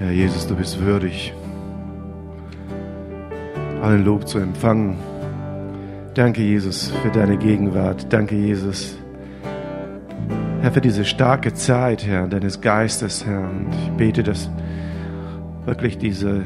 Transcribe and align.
Ja, 0.00 0.10
Jesus, 0.10 0.46
du 0.46 0.56
bist 0.56 0.80
würdig, 0.80 1.34
allen 3.82 4.02
Lob 4.06 4.26
zu 4.26 4.38
empfangen. 4.38 4.96
Danke, 6.14 6.40
Jesus, 6.40 6.90
für 7.02 7.10
deine 7.10 7.36
Gegenwart. 7.36 8.10
Danke, 8.10 8.36
Jesus, 8.36 8.96
Herr, 10.62 10.72
für 10.72 10.80
diese 10.80 11.04
starke 11.04 11.52
Zeit, 11.52 12.06
Herr, 12.06 12.26
deines 12.26 12.62
Geistes, 12.62 13.26
Herr. 13.26 13.40
Und 13.40 13.68
ich 13.70 13.90
bete, 13.98 14.22
dass 14.22 14.48
wirklich 15.66 15.98
diese 15.98 16.44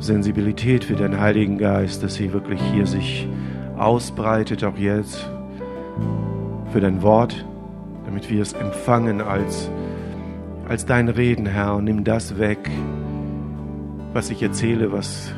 Sensibilität 0.00 0.82
für 0.82 0.96
deinen 0.96 1.20
Heiligen 1.20 1.58
Geist, 1.58 2.02
dass 2.02 2.14
sie 2.14 2.32
wirklich 2.32 2.60
hier 2.72 2.86
sich 2.86 3.28
ausbreitet, 3.76 4.64
auch 4.64 4.76
jetzt, 4.76 5.30
für 6.72 6.80
dein 6.80 7.02
Wort, 7.02 7.44
damit 8.28 8.30
wir 8.30 8.42
es 8.42 8.52
empfangen 8.52 9.20
als, 9.20 9.70
als 10.68 10.84
dein 10.84 11.08
Reden, 11.08 11.46
Herr, 11.46 11.76
und 11.76 11.84
nimm 11.84 12.04
das 12.04 12.38
weg, 12.38 12.58
was 14.12 14.30
ich 14.30 14.42
erzähle, 14.42 14.92
was, 14.92 15.32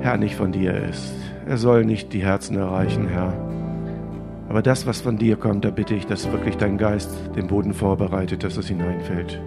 Herr, 0.00 0.18
nicht 0.18 0.36
von 0.36 0.52
dir 0.52 0.74
ist. 0.74 1.14
Er 1.46 1.56
soll 1.56 1.84
nicht 1.84 2.12
die 2.12 2.22
Herzen 2.22 2.56
erreichen, 2.56 3.08
Herr. 3.08 3.32
Aber 4.48 4.60
das, 4.62 4.86
was 4.86 5.00
von 5.00 5.16
dir 5.16 5.36
kommt, 5.36 5.64
da 5.64 5.70
bitte 5.70 5.94
ich, 5.94 6.06
dass 6.06 6.30
wirklich 6.30 6.56
dein 6.56 6.76
Geist 6.76 7.10
den 7.34 7.46
Boden 7.46 7.72
vorbereitet, 7.72 8.44
dass 8.44 8.56
es 8.56 8.68
hineinfällt. 8.68 9.40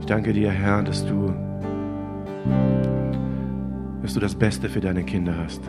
Ich 0.00 0.06
danke 0.06 0.32
dir, 0.32 0.50
Herr, 0.50 0.82
dass 0.82 1.04
du, 1.04 1.32
dass 4.02 4.14
du 4.14 4.20
das 4.20 4.34
Beste 4.34 4.68
für 4.68 4.80
deine 4.80 5.02
Kinder 5.02 5.34
hast. 5.42 5.62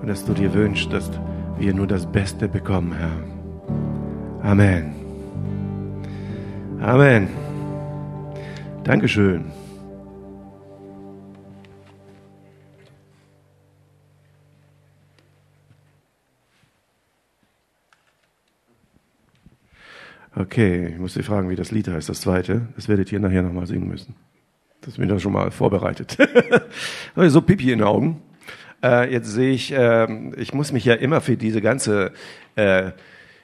Und 0.00 0.08
dass 0.08 0.24
du 0.24 0.32
dir 0.32 0.52
wünschst, 0.54 0.92
dass 0.92 1.10
wir 1.58 1.74
nur 1.74 1.86
das 1.86 2.06
Beste 2.10 2.48
bekommen, 2.48 2.92
Herr. 2.92 4.50
Amen. 4.50 4.94
Amen. 6.80 7.28
Dankeschön. 8.84 9.44
Okay, 20.38 20.88
ich 20.88 20.98
muss 20.98 21.14
Sie 21.14 21.22
fragen, 21.22 21.48
wie 21.48 21.56
das 21.56 21.70
Lied 21.70 21.88
heißt, 21.88 22.10
das 22.10 22.20
zweite. 22.20 22.68
Das 22.76 22.88
werdet 22.88 23.10
ihr 23.10 23.18
nachher 23.18 23.42
nochmal 23.42 23.66
singen 23.66 23.88
müssen. 23.88 24.14
Das 24.82 24.98
bin 24.98 25.10
ich 25.10 25.22
schon 25.22 25.32
mal 25.32 25.50
vorbereitet. 25.50 26.16
so 27.16 27.40
Pipi 27.40 27.72
in 27.72 27.78
den 27.78 27.88
Augen. 27.88 28.22
Äh, 28.86 29.12
jetzt 29.12 29.32
sehe 29.32 29.52
ich, 29.52 29.72
äh, 29.72 30.06
ich 30.36 30.54
muss 30.54 30.72
mich 30.72 30.84
ja 30.84 30.94
immer 30.94 31.20
für 31.20 31.36
diese 31.36 31.60
ganze 31.60 32.12
äh, 32.54 32.92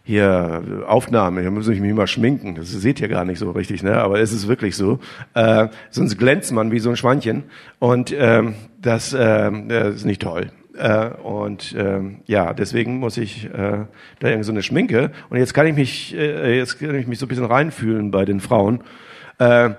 hier 0.04 0.84
Aufnahme, 0.86 1.42
hier 1.42 1.50
muss 1.50 1.68
ich 1.68 1.80
mich 1.80 1.90
immer 1.90 2.06
schminken. 2.06 2.54
Das 2.56 2.70
seht 2.70 3.00
ihr 3.00 3.08
gar 3.08 3.24
nicht 3.24 3.38
so 3.38 3.50
richtig, 3.52 3.82
ne? 3.82 3.96
Aber 3.98 4.20
es 4.20 4.32
ist 4.32 4.48
wirklich 4.48 4.76
so. 4.76 4.98
Äh, 5.34 5.68
sonst 5.90 6.18
glänzt 6.18 6.52
man 6.52 6.72
wie 6.72 6.80
so 6.80 6.90
ein 6.90 6.96
Schweinchen 6.96 7.44
und 7.78 8.12
ähm, 8.16 8.54
das, 8.80 9.12
äh, 9.12 9.50
ist 9.90 10.04
nicht 10.04 10.22
toll. 10.22 10.50
Äh, 10.76 11.08
und 11.22 11.74
ähm, 11.78 12.20
ja, 12.26 12.52
deswegen 12.52 12.98
muss 12.98 13.16
ich 13.16 13.44
äh, 13.46 13.50
da 14.18 14.28
irgendwie 14.28 14.44
so 14.44 14.52
eine 14.52 14.62
Schminke. 14.62 15.12
Und 15.30 15.38
jetzt 15.38 15.54
kann 15.54 15.66
ich 15.66 15.74
mich, 15.74 16.16
äh, 16.16 16.56
jetzt 16.56 16.80
kann 16.80 16.94
ich 16.94 17.06
mich 17.06 17.18
so 17.18 17.26
ein 17.26 17.28
bisschen 17.28 17.44
reinfühlen 17.44 18.10
bei 18.10 18.24
den 18.24 18.40
Frauen. 18.40 18.82
Äh, 19.38 19.70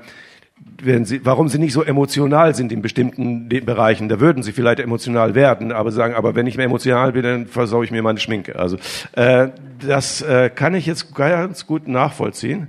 wenn 0.85 1.05
sie, 1.05 1.25
warum 1.25 1.47
sie 1.49 1.59
nicht 1.59 1.73
so 1.73 1.83
emotional 1.83 2.55
sind 2.55 2.71
in 2.71 2.81
bestimmten 2.81 3.47
Bereichen. 3.49 4.09
Da 4.09 4.19
würden 4.19 4.43
sie 4.43 4.51
vielleicht 4.51 4.79
emotional 4.79 5.35
werden, 5.35 5.71
aber 5.71 5.91
sagen, 5.91 6.13
aber 6.13 6.35
wenn 6.35 6.47
ich 6.47 6.57
mehr 6.57 6.65
emotional 6.65 7.13
bin, 7.13 7.23
dann 7.23 7.47
versaue 7.47 7.85
ich 7.85 7.91
mir 7.91 8.01
meine 8.01 8.19
Schminke. 8.19 8.57
Also 8.57 8.77
äh, 9.13 9.49
das 9.85 10.21
äh, 10.21 10.49
kann 10.49 10.75
ich 10.75 10.85
jetzt 10.85 11.15
ganz 11.15 11.65
gut 11.67 11.87
nachvollziehen. 11.87 12.67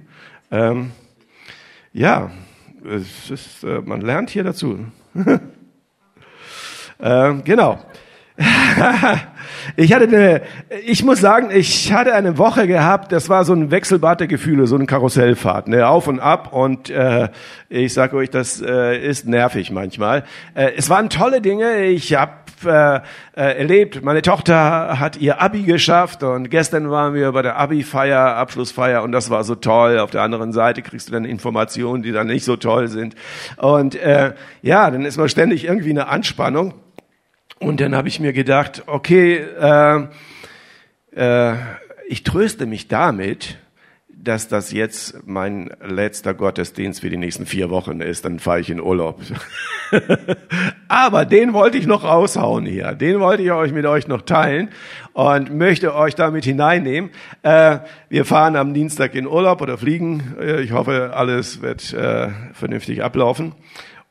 Ähm, 0.50 0.90
ja, 1.92 2.30
es 2.84 3.30
ist, 3.30 3.64
äh, 3.64 3.80
man 3.84 4.00
lernt 4.00 4.30
hier 4.30 4.44
dazu. 4.44 4.78
äh, 6.98 7.34
genau. 7.44 7.78
ich 9.76 9.92
hatte 9.92 10.04
eine, 10.08 10.42
ich 10.84 11.04
muss 11.04 11.20
sagen, 11.20 11.50
ich 11.52 11.92
hatte 11.92 12.14
eine 12.14 12.36
Woche 12.36 12.66
gehabt, 12.66 13.12
das 13.12 13.28
war 13.28 13.44
so 13.44 13.52
ein 13.52 13.70
Wechselbad 13.70 14.18
der 14.18 14.26
Gefühle, 14.26 14.66
so 14.66 14.74
eine 14.74 14.86
Karussellfahrt, 14.86 15.68
ne, 15.68 15.86
auf 15.86 16.08
und 16.08 16.18
ab 16.18 16.52
und 16.52 16.90
äh, 16.90 17.28
ich 17.68 17.94
sage 17.94 18.16
euch, 18.16 18.30
das 18.30 18.60
äh, 18.60 18.98
ist 18.98 19.28
nervig 19.28 19.70
manchmal. 19.70 20.24
Äh, 20.54 20.72
es 20.76 20.90
waren 20.90 21.10
tolle 21.10 21.40
Dinge, 21.40 21.84
ich 21.84 22.12
habe 22.14 22.32
äh, 22.64 22.96
äh, 22.96 23.00
erlebt, 23.58 24.02
meine 24.02 24.22
Tochter 24.22 24.98
hat 24.98 25.16
ihr 25.16 25.40
Abi 25.40 25.62
geschafft 25.62 26.24
und 26.24 26.50
gestern 26.50 26.90
waren 26.90 27.14
wir 27.14 27.30
bei 27.30 27.42
der 27.42 27.56
Abi-Feier, 27.56 28.34
Abschlussfeier 28.34 29.04
und 29.04 29.12
das 29.12 29.30
war 29.30 29.44
so 29.44 29.54
toll. 29.54 30.00
Auf 30.00 30.10
der 30.10 30.22
anderen 30.22 30.52
Seite 30.52 30.82
kriegst 30.82 31.08
du 31.08 31.12
dann 31.12 31.24
Informationen, 31.24 32.02
die 32.02 32.10
dann 32.10 32.26
nicht 32.26 32.44
so 32.44 32.56
toll 32.56 32.88
sind 32.88 33.14
und 33.58 33.94
äh, 33.94 34.34
ja, 34.62 34.90
dann 34.90 35.04
ist 35.04 35.18
man 35.18 35.28
ständig 35.28 35.64
irgendwie 35.64 35.90
eine 35.90 36.08
Anspannung. 36.08 36.74
Und 37.58 37.80
dann 37.80 37.94
habe 37.94 38.08
ich 38.08 38.20
mir 38.20 38.32
gedacht, 38.32 38.82
okay, 38.86 39.36
äh, 39.36 40.06
äh, 41.14 41.56
ich 42.08 42.22
tröste 42.22 42.66
mich 42.66 42.88
damit, 42.88 43.58
dass 44.24 44.48
das 44.48 44.72
jetzt 44.72 45.26
mein 45.26 45.70
letzter 45.84 46.34
Gottesdienst 46.34 47.00
für 47.00 47.10
die 47.10 47.16
nächsten 47.16 47.46
vier 47.46 47.68
Wochen 47.68 48.00
ist, 48.00 48.24
dann 48.24 48.38
fahre 48.38 48.60
ich 48.60 48.70
in 48.70 48.80
Urlaub. 48.80 49.20
Aber 50.88 51.24
den 51.26 51.52
wollte 51.52 51.76
ich 51.76 51.86
noch 51.86 52.04
raushauen 52.04 52.64
hier. 52.64 52.92
Den 52.94 53.20
wollte 53.20 53.42
ich 53.42 53.52
euch 53.52 53.72
mit 53.72 53.84
euch 53.84 54.08
noch 54.08 54.22
teilen 54.22 54.70
und 55.12 55.54
möchte 55.54 55.94
euch 55.94 56.14
damit 56.14 56.44
hineinnehmen. 56.44 57.10
Äh, 57.42 57.80
wir 58.08 58.24
fahren 58.24 58.56
am 58.56 58.72
Dienstag 58.72 59.14
in 59.14 59.26
Urlaub 59.26 59.60
oder 59.60 59.76
fliegen. 59.76 60.34
Äh, 60.40 60.62
ich 60.62 60.72
hoffe, 60.72 61.12
alles 61.14 61.60
wird 61.60 61.92
äh, 61.92 62.30
vernünftig 62.54 63.02
ablaufen. 63.02 63.52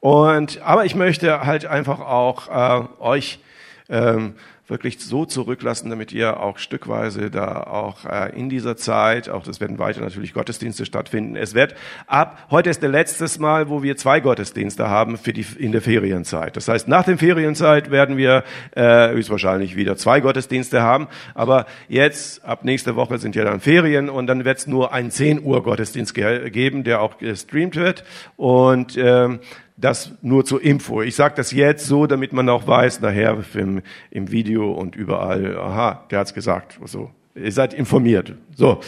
Und, 0.04 0.62
aber 0.64 0.84
ich 0.84 0.96
möchte 0.96 1.46
halt 1.46 1.66
einfach 1.66 2.02
auch 2.02 2.50
äh, 2.50 2.86
euch 3.00 3.40
ähm, 3.88 4.34
wirklich 4.68 5.00
so 5.00 5.26
zurücklassen, 5.26 5.90
damit 5.90 6.12
ihr 6.12 6.42
auch 6.42 6.58
stückweise 6.58 7.32
da 7.32 7.64
auch 7.64 8.04
äh, 8.04 8.38
in 8.38 8.50
dieser 8.50 8.76
Zeit, 8.76 9.30
auch 9.30 9.44
das 9.44 9.62
werden 9.62 9.80
weiter 9.80 10.02
natürlich 10.02 10.34
Gottesdienste 10.34 10.86
stattfinden. 10.86 11.38
Es 11.38 11.54
wird 11.54 11.76
ab, 12.06 12.38
heute 12.52 12.70
ist 12.70 12.82
der 12.82 12.90
letztes 12.90 13.40
Mal, 13.40 13.70
wo 13.70 13.82
wir 13.82 13.96
zwei 13.96 14.20
Gottesdienste 14.20 14.90
haben 14.90 15.18
für 15.18 15.32
die, 15.32 15.46
in 15.58 15.72
der 15.72 15.82
Ferienzeit. 15.82 16.58
Das 16.58 16.68
heißt, 16.68 16.90
nach 16.90 17.06
der 17.06 17.18
Ferienzeit 17.18 17.90
werden 17.90 18.18
wir 18.18 18.44
äh, 18.72 19.10
höchstwahrscheinlich 19.12 19.78
wieder 19.78 19.96
zwei 19.96 20.20
Gottesdienste 20.20 20.82
haben. 20.82 21.08
Aber 21.34 21.66
jetzt, 21.88 22.44
ab 22.44 22.66
nächste 22.66 22.98
Woche 22.98 23.20
sind 23.20 23.38
ja 23.38 23.46
dann 23.46 23.62
Ferien 23.62 24.10
und 24.10 24.28
dann 24.28 24.44
wird 24.44 24.58
es 24.58 24.68
nur 24.68 24.92
einen 24.92 25.12
10 25.12 25.44
Uhr 25.44 25.64
Gottesdienst 25.64 26.14
ge 26.14 26.50
geben, 26.50 26.84
der 26.84 27.02
auch 27.02 27.20
gestreamt 27.20 27.78
wird. 27.78 28.04
Und 28.36 28.98
ähm, 28.98 29.40
das 29.84 30.12
nur 30.22 30.46
zur 30.46 30.62
Info. 30.62 31.02
Ich 31.02 31.16
sage 31.16 31.36
das 31.36 31.52
jetzt 31.52 31.86
so, 31.86 32.08
damit 32.08 32.32
man 32.32 32.48
auch 32.50 32.68
weiß, 32.68 33.02
nachher 33.02 33.38
im, 33.56 33.82
im 34.12 34.32
Video 34.32 34.72
und 34.72 34.96
überall, 34.96 35.58
aha, 35.58 36.06
der 36.10 36.20
hat's 36.20 36.34
gesagt. 36.34 36.80
So, 36.86 37.12
ihr 37.36 37.52
seid 37.52 37.74
informiert. 37.74 38.34
So, 38.56 38.80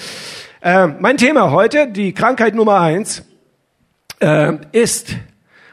äh, 0.62 0.88
mein 0.88 1.18
Thema 1.18 1.52
heute, 1.52 1.88
die 1.92 2.14
Krankheit 2.14 2.56
Nummer 2.56 2.80
eins, 2.80 3.26
äh, 4.20 4.54
ist 4.72 5.16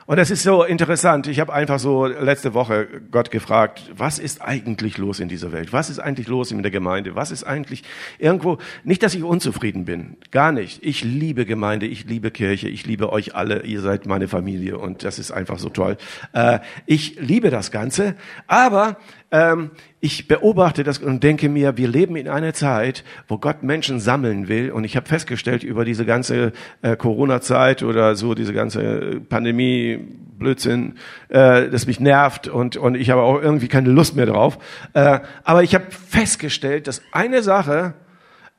und 0.07 0.17
das 0.17 0.31
ist 0.31 0.43
so 0.43 0.65
interessant. 0.65 1.27
Ich 1.27 1.41
habe 1.41 1.53
einfach 1.53 1.79
so 1.79 2.07
letzte 2.07 2.55
Woche 2.55 2.89
Gott 3.11 3.31
gefragt, 3.31 3.91
was 3.97 4.19
ist 4.19 4.43
eigentlich 4.43 4.99
los 4.99 5.21
in 5.21 5.29
dieser 5.29 5.53
Welt? 5.53 5.73
Was 5.73 5.91
ist 5.91 5.99
eigentlich 5.99 6.29
los 6.29 6.51
in 6.51 6.63
der 6.63 6.71
Gemeinde? 6.71 7.15
Was 7.15 7.31
ist 7.31 7.45
eigentlich 7.45 7.85
irgendwo, 8.19 8.59
nicht, 8.85 9.03
dass 9.03 9.15
ich 9.15 9.23
unzufrieden 9.23 9.85
bin, 9.85 10.17
gar 10.31 10.53
nicht. 10.53 10.83
Ich 10.83 11.05
liebe 11.05 11.47
Gemeinde, 11.47 11.87
ich 11.87 12.05
liebe 12.05 12.31
Kirche, 12.31 12.69
ich 12.69 12.87
liebe 12.87 13.13
euch 13.13 13.35
alle, 13.35 13.63
ihr 13.63 13.81
seid 13.81 14.07
meine 14.07 14.29
Familie 14.29 14.79
und 14.79 15.05
das 15.05 15.19
ist 15.19 15.31
einfach 15.31 15.59
so 15.59 15.69
toll. 15.69 15.97
Äh, 16.33 16.59
ich 16.87 17.17
liebe 17.21 17.51
das 17.51 17.71
Ganze, 17.71 18.15
aber 18.47 18.97
ähm, 19.33 19.71
ich 19.99 20.29
beobachte 20.29 20.85
das 20.85 20.99
und 20.99 21.23
denke 21.25 21.49
mir, 21.49 21.79
wir 21.79 21.89
leben 21.89 22.17
in 22.17 22.29
einer 22.29 22.53
Zeit, 22.53 23.03
wo 23.29 23.39
Gott 23.39 23.63
Menschen 23.63 23.99
sammeln 23.99 24.47
will. 24.47 24.71
Und 24.71 24.85
ich 24.85 24.95
habe 24.95 25.09
festgestellt 25.09 25.65
über 25.65 25.87
diese 25.87 26.05
ganze 26.05 26.53
äh, 26.83 26.97
Corona-Zeit 26.97 27.83
oder 27.83 28.15
so 28.15 28.35
diese 28.35 28.53
ganze 28.53 29.23
Pandemie, 29.29 29.99
Blödsinn, 30.39 30.99
äh, 31.31 31.69
das 31.71 31.87
mich 31.87 31.99
nervt 31.99 32.47
und, 32.47 32.77
und 32.77 32.95
ich 32.95 33.09
habe 33.09 33.23
auch 33.23 33.41
irgendwie 33.41 33.69
keine 33.69 33.91
Lust 33.91 34.17
mehr 34.17 34.27
drauf. 34.27 34.59
Äh, 34.93 35.21
aber 35.45 35.63
ich 35.63 35.75
habe 35.75 35.87
festgestellt, 35.91 36.87
dass 36.87 37.01
eine 37.13 37.43
Sache 37.43 37.95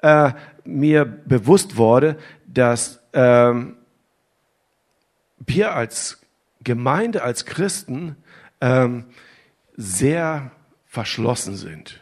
äh, 0.02 0.32
mir 0.66 1.06
bewusst 1.06 1.78
wurde, 1.78 2.18
dass 2.48 3.00
äh, 3.12 3.54
wir 5.46 5.76
als 5.76 6.22
Gemeinde, 6.64 7.22
als 7.22 7.46
Christen 7.46 8.16
äh, 8.60 8.88
sehr 9.76 10.52
verschlossen 10.94 11.56
sind. 11.56 12.00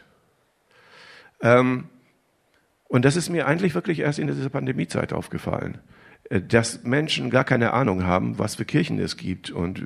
Ähm, 1.40 1.88
und 2.88 3.06
das 3.06 3.16
ist 3.16 3.30
mir 3.30 3.46
eigentlich 3.46 3.74
wirklich 3.74 4.00
erst 4.00 4.18
in 4.18 4.26
dieser 4.26 4.50
Pandemiezeit 4.50 5.14
aufgefallen, 5.14 5.78
äh, 6.28 6.42
dass 6.42 6.82
Menschen 6.84 7.30
gar 7.30 7.44
keine 7.44 7.72
Ahnung 7.72 8.04
haben, 8.04 8.38
was 8.38 8.56
für 8.56 8.66
Kirchen 8.66 8.98
es 8.98 9.16
gibt 9.16 9.50
und 9.50 9.82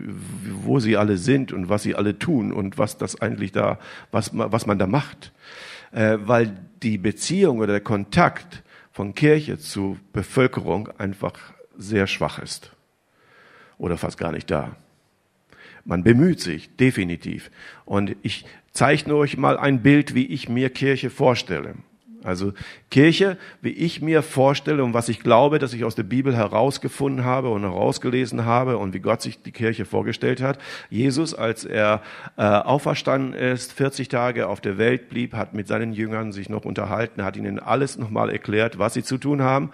wo 0.65 0.81
sie 0.81 0.97
alle 0.97 1.19
sind 1.19 1.53
und 1.53 1.69
was 1.69 1.85
sie 1.85 1.95
alle 1.95 2.19
tun 2.19 2.53
und 2.53 2.79
was 2.79 2.99
das 2.99 3.21
eigentlich 3.21 3.53
da, 3.53 3.79
was, 4.11 4.33
was 4.33 4.67
man 4.67 4.77
da 4.77 4.89
macht. 4.89 5.33
äh, 5.93 6.19
weil 6.21 6.57
die 6.83 6.99
Beziehung 6.99 7.59
oder 7.59 7.75
der 7.75 7.81
Kontakt 7.81 8.63
von 8.93 9.15
Kirche 9.15 9.59
zu 9.59 9.99
Bevölkerung 10.13 10.89
einfach 10.99 11.39
sehr 11.77 12.07
schwach 12.07 12.39
ist 12.39 12.73
oder 13.79 13.97
fast 13.97 14.19
gar 14.19 14.33
nicht 14.33 14.51
da. 14.51 14.77
Man 15.85 16.03
bemüht 16.03 16.41
sich, 16.41 16.75
definitiv. 16.77 17.51
Und 17.85 18.17
ich 18.23 18.45
zeichne 18.77 19.17
euch 19.17 19.37
mal 19.37 19.59
ein 19.59 19.83
Bild, 19.83 20.15
wie 20.15 20.27
ich 20.27 20.49
mir 20.49 20.71
Kirche 20.71 21.11
vorstelle. 21.11 21.75
Also 22.27 22.53
Kirche, 22.91 23.39
wie 23.63 23.71
ich 23.71 24.03
mir 24.03 24.21
vorstelle 24.21 24.83
und 24.83 24.95
was 24.95 25.09
ich 25.09 25.21
glaube, 25.21 25.61
dass 25.61 25.73
ich 25.73 25.85
aus 25.85 25.95
der 25.95 26.03
Bibel 26.03 26.37
herausgefunden 26.37 27.25
habe 27.25 27.51
und 27.51 27.63
herausgelesen 27.63 28.45
habe 28.45 28.79
und 28.79 28.95
wie 28.95 28.99
Gott 28.99 29.23
sich 29.23 29.43
die 29.43 29.53
Kirche 29.53 29.85
vorgestellt 29.85 30.43
hat. 30.43 30.59
Jesus, 30.91 31.35
als 31.35 31.65
er 31.65 32.03
äh, 32.37 32.43
auferstanden 32.43 33.33
ist, 33.33 33.73
40 33.73 34.09
Tage 34.09 34.49
auf 34.49 34.61
der 34.61 34.77
Welt 34.77 35.09
blieb, 35.09 35.35
hat 35.35 35.55
mit 35.55 35.69
seinen 35.69 35.93
Jüngern 35.93 36.33
sich 36.33 36.49
noch 36.49 36.65
unterhalten, 36.65 37.23
hat 37.23 37.37
ihnen 37.37 37.61
alles 37.61 37.97
nochmal 37.97 38.29
erklärt, 38.29 38.79
was 38.79 38.95
sie 38.95 39.05
zu 39.05 39.19
tun 39.19 39.41
haben, 39.41 39.71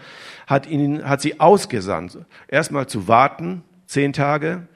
hat 0.46 0.66
ihnen, 0.66 1.08
hat 1.08 1.22
sie 1.22 1.40
ausgesandt, 1.40 2.18
erstmal 2.48 2.86
zu 2.86 3.08
warten, 3.08 3.62
zehn 3.86 4.12
Tage, 4.12 4.66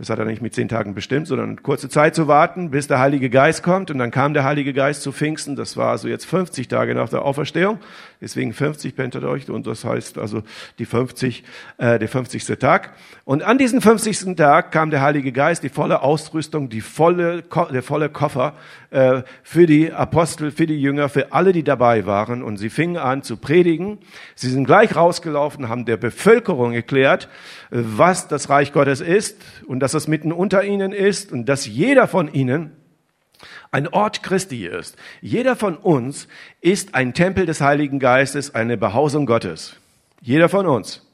das 0.00 0.08
hat 0.08 0.18
er 0.18 0.24
nicht 0.24 0.40
mit 0.40 0.54
zehn 0.54 0.66
Tagen 0.66 0.94
bestimmt, 0.94 1.26
sondern 1.26 1.62
kurze 1.62 1.90
Zeit 1.90 2.14
zu 2.14 2.26
warten, 2.26 2.70
bis 2.70 2.86
der 2.86 3.00
Heilige 3.00 3.28
Geist 3.28 3.62
kommt. 3.62 3.90
Und 3.90 3.98
dann 3.98 4.10
kam 4.10 4.32
der 4.32 4.44
Heilige 4.44 4.72
Geist 4.72 5.02
zu 5.02 5.12
Pfingsten. 5.12 5.56
Das 5.56 5.76
war 5.76 5.90
also 5.90 6.08
jetzt 6.08 6.24
50 6.24 6.68
Tage 6.68 6.94
nach 6.94 7.10
der 7.10 7.20
Auferstehung. 7.20 7.80
Deswegen 8.18 8.54
50 8.54 8.96
Pentateuch. 8.96 9.50
Und 9.50 9.66
das 9.66 9.84
heißt 9.84 10.16
also 10.16 10.42
die 10.78 10.86
50, 10.86 11.44
äh, 11.76 11.98
der 11.98 12.08
50. 12.08 12.46
Tag. 12.58 12.94
Und 13.30 13.44
an 13.44 13.58
diesem 13.58 13.80
50. 13.80 14.34
Tag 14.34 14.72
kam 14.72 14.90
der 14.90 15.02
Heilige 15.02 15.30
Geist, 15.30 15.62
die 15.62 15.68
volle 15.68 16.02
Ausrüstung, 16.02 16.68
die 16.68 16.80
volle, 16.80 17.44
der 17.72 17.84
volle 17.84 18.08
Koffer 18.08 18.54
äh, 18.90 19.22
für 19.44 19.66
die 19.66 19.92
Apostel, 19.92 20.50
für 20.50 20.66
die 20.66 20.82
Jünger, 20.82 21.08
für 21.08 21.30
alle, 21.32 21.52
die 21.52 21.62
dabei 21.62 22.06
waren. 22.06 22.42
Und 22.42 22.56
sie 22.56 22.70
fingen 22.70 22.96
an 22.96 23.22
zu 23.22 23.36
predigen. 23.36 23.98
Sie 24.34 24.50
sind 24.50 24.64
gleich 24.64 24.96
rausgelaufen, 24.96 25.68
haben 25.68 25.84
der 25.84 25.96
Bevölkerung 25.96 26.72
erklärt, 26.72 27.28
was 27.70 28.26
das 28.26 28.50
Reich 28.50 28.72
Gottes 28.72 29.00
ist 29.00 29.40
und 29.64 29.78
dass 29.78 29.94
es 29.94 30.08
mitten 30.08 30.32
unter 30.32 30.64
ihnen 30.64 30.90
ist 30.90 31.30
und 31.30 31.46
dass 31.46 31.66
jeder 31.66 32.08
von 32.08 32.34
ihnen 32.34 32.72
ein 33.70 33.86
Ort 33.86 34.24
Christi 34.24 34.66
ist. 34.66 34.96
Jeder 35.20 35.54
von 35.54 35.76
uns 35.76 36.26
ist 36.60 36.96
ein 36.96 37.14
Tempel 37.14 37.46
des 37.46 37.60
Heiligen 37.60 38.00
Geistes, 38.00 38.56
eine 38.56 38.76
Behausung 38.76 39.24
Gottes. 39.24 39.76
Jeder 40.20 40.48
von 40.48 40.66
uns. 40.66 41.06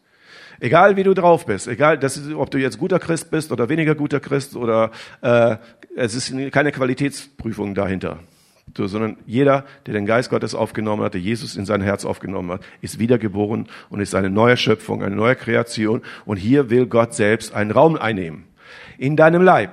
Egal 0.60 0.96
wie 0.96 1.02
du 1.02 1.14
drauf 1.14 1.46
bist, 1.46 1.68
egal, 1.68 2.02
ist, 2.02 2.32
ob 2.32 2.50
du 2.50 2.58
jetzt 2.58 2.78
guter 2.78 2.98
Christ 2.98 3.30
bist 3.30 3.52
oder 3.52 3.68
weniger 3.68 3.94
guter 3.94 4.20
Christ 4.20 4.56
oder 4.56 4.90
äh, 5.20 5.56
es 5.96 6.14
ist 6.14 6.32
keine 6.52 6.72
Qualitätsprüfung 6.72 7.74
dahinter 7.74 8.20
sondern 8.74 9.16
jeder, 9.26 9.64
der 9.86 9.94
den 9.94 10.06
Geist 10.06 10.30
Gottes 10.30 10.54
aufgenommen 10.54 11.02
hat, 11.02 11.14
der 11.14 11.20
Jesus 11.20 11.56
in 11.56 11.64
sein 11.64 11.80
Herz 11.80 12.04
aufgenommen 12.04 12.50
hat, 12.52 12.60
ist 12.80 12.98
wiedergeboren 12.98 13.68
und 13.88 14.00
ist 14.00 14.14
eine 14.14 14.30
neue 14.30 14.56
Schöpfung, 14.56 15.02
eine 15.02 15.16
neue 15.16 15.36
Kreation. 15.36 16.02
Und 16.24 16.36
hier 16.36 16.68
will 16.68 16.86
Gott 16.86 17.14
selbst 17.14 17.54
einen 17.54 17.70
Raum 17.70 17.96
einnehmen. 17.96 18.44
In 18.98 19.16
deinem 19.16 19.42
Leib. 19.42 19.70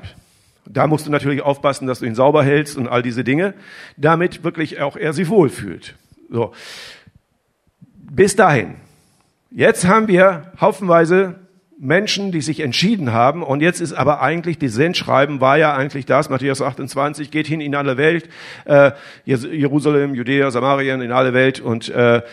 Da 0.65 0.87
musst 0.87 1.05
du 1.05 1.11
natürlich 1.11 1.41
aufpassen, 1.41 1.87
dass 1.87 1.99
du 1.99 2.05
ihn 2.05 2.15
sauber 2.15 2.43
hältst 2.43 2.77
und 2.77 2.87
all 2.87 3.01
diese 3.01 3.25
Dinge, 3.25 3.53
damit 3.97 4.45
wirklich 4.45 4.79
auch 4.79 4.95
er 4.95 5.11
sich 5.11 5.27
wohlfühlt. 5.27 5.95
So. 6.29 6.53
Bis 7.97 8.37
dahin. 8.37 8.75
Jetzt 9.55 9.87
haben 9.87 10.07
wir 10.07 10.51
haufenweise 10.59 11.35
Menschen, 11.77 12.31
die 12.31 12.41
sich 12.41 12.61
entschieden 12.61 13.13
haben. 13.13 13.43
Und 13.43 13.61
jetzt 13.61 13.81
ist 13.81 13.93
aber 13.93 14.19
eigentlich, 14.19 14.57
die 14.57 14.67
Sendschreiben 14.67 15.41
war 15.41 15.59
ja 15.59 15.75
eigentlich 15.75 16.07
das, 16.07 16.31
Matthäus 16.31 16.59
28, 16.59 17.29
geht 17.29 17.45
hin 17.45 17.61
in 17.61 17.75
alle 17.75 17.95
Welt, 17.95 18.29
äh, 18.65 18.93
Jerusalem, 19.25 20.15
Judäa, 20.15 20.49
Samarien, 20.49 21.01
in 21.01 21.11
alle 21.11 21.33
Welt. 21.33 21.59
Und 21.59 21.89
äh, 21.89 22.23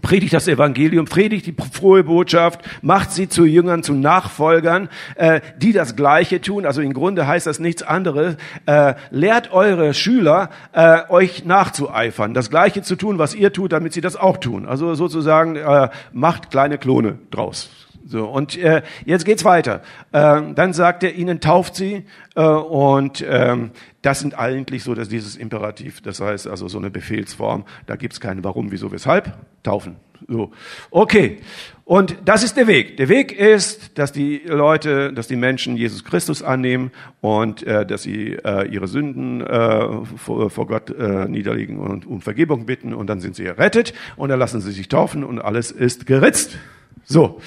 predigt 0.00 0.32
das 0.32 0.48
Evangelium, 0.48 1.04
predigt 1.04 1.46
die 1.46 1.54
frohe 1.72 2.04
Botschaft, 2.04 2.60
macht 2.80 3.12
sie 3.12 3.28
zu 3.28 3.44
Jüngern, 3.44 3.82
zu 3.82 3.92
Nachfolgern, 3.92 4.88
äh, 5.16 5.40
die 5.58 5.72
das 5.72 5.96
Gleiche 5.96 6.40
tun. 6.40 6.64
Also 6.64 6.80
im 6.80 6.94
Grunde 6.94 7.26
heißt 7.26 7.46
das 7.46 7.58
nichts 7.58 7.82
anderes. 7.82 8.36
Äh, 8.64 8.94
lehrt 9.10 9.52
eure 9.52 9.92
Schüler, 9.92 10.48
äh, 10.72 11.00
euch 11.10 11.44
nachzueifern, 11.44 12.32
das 12.32 12.48
Gleiche 12.48 12.82
zu 12.82 12.96
tun, 12.96 13.18
was 13.18 13.34
ihr 13.34 13.52
tut, 13.52 13.72
damit 13.72 13.92
sie 13.92 14.00
das 14.00 14.16
auch 14.16 14.38
tun. 14.38 14.66
Also 14.66 14.94
sozusagen 14.94 15.56
äh, 15.56 15.90
macht 16.12 16.50
kleine 16.50 16.78
Klone 16.78 17.18
draus. 17.30 17.81
So, 18.04 18.26
und 18.26 18.56
äh, 18.58 18.82
jetzt 19.04 19.24
geht's 19.24 19.44
weiter. 19.44 19.82
Äh, 20.12 20.42
dann 20.54 20.72
sagt 20.72 21.02
er 21.04 21.14
ihnen, 21.14 21.40
tauft 21.40 21.76
sie. 21.76 22.04
Äh, 22.34 22.42
und 22.42 23.24
ähm, 23.28 23.70
das 24.02 24.20
sind 24.20 24.38
eigentlich 24.38 24.82
so 24.82 24.94
dass 24.94 25.08
dieses 25.08 25.36
Imperativ. 25.36 26.00
Das 26.00 26.20
heißt 26.20 26.48
also 26.48 26.68
so 26.68 26.78
eine 26.78 26.90
Befehlsform. 26.90 27.64
Da 27.86 27.96
gibt's 27.96 28.20
kein 28.20 28.42
Warum, 28.44 28.72
Wieso, 28.72 28.90
Weshalb. 28.90 29.32
Taufen. 29.62 29.96
So, 30.28 30.52
okay. 30.90 31.38
Und 31.84 32.16
das 32.24 32.42
ist 32.42 32.56
der 32.56 32.66
Weg. 32.66 32.96
Der 32.96 33.08
Weg 33.08 33.32
ist, 33.32 33.98
dass 33.98 34.12
die 34.12 34.38
Leute, 34.46 35.12
dass 35.12 35.26
die 35.28 35.36
Menschen 35.36 35.76
Jesus 35.76 36.04
Christus 36.04 36.42
annehmen 36.42 36.90
und 37.20 37.62
äh, 37.64 37.84
dass 37.84 38.02
sie 38.02 38.34
äh, 38.44 38.68
ihre 38.68 38.88
Sünden 38.88 39.40
äh, 39.40 40.04
vor, 40.16 40.50
vor 40.50 40.66
Gott 40.66 40.90
äh, 40.90 41.28
niederlegen 41.28 41.78
und 41.78 42.06
um 42.06 42.20
Vergebung 42.20 42.66
bitten 42.66 42.94
und 42.94 43.08
dann 43.08 43.20
sind 43.20 43.36
sie 43.36 43.44
errettet 43.44 43.94
und 44.16 44.28
dann 44.28 44.38
lassen 44.38 44.60
sie 44.60 44.72
sich 44.72 44.88
taufen 44.88 45.24
und 45.24 45.40
alles 45.40 45.70
ist 45.70 46.06
geritzt. 46.06 46.56
So. 47.04 47.40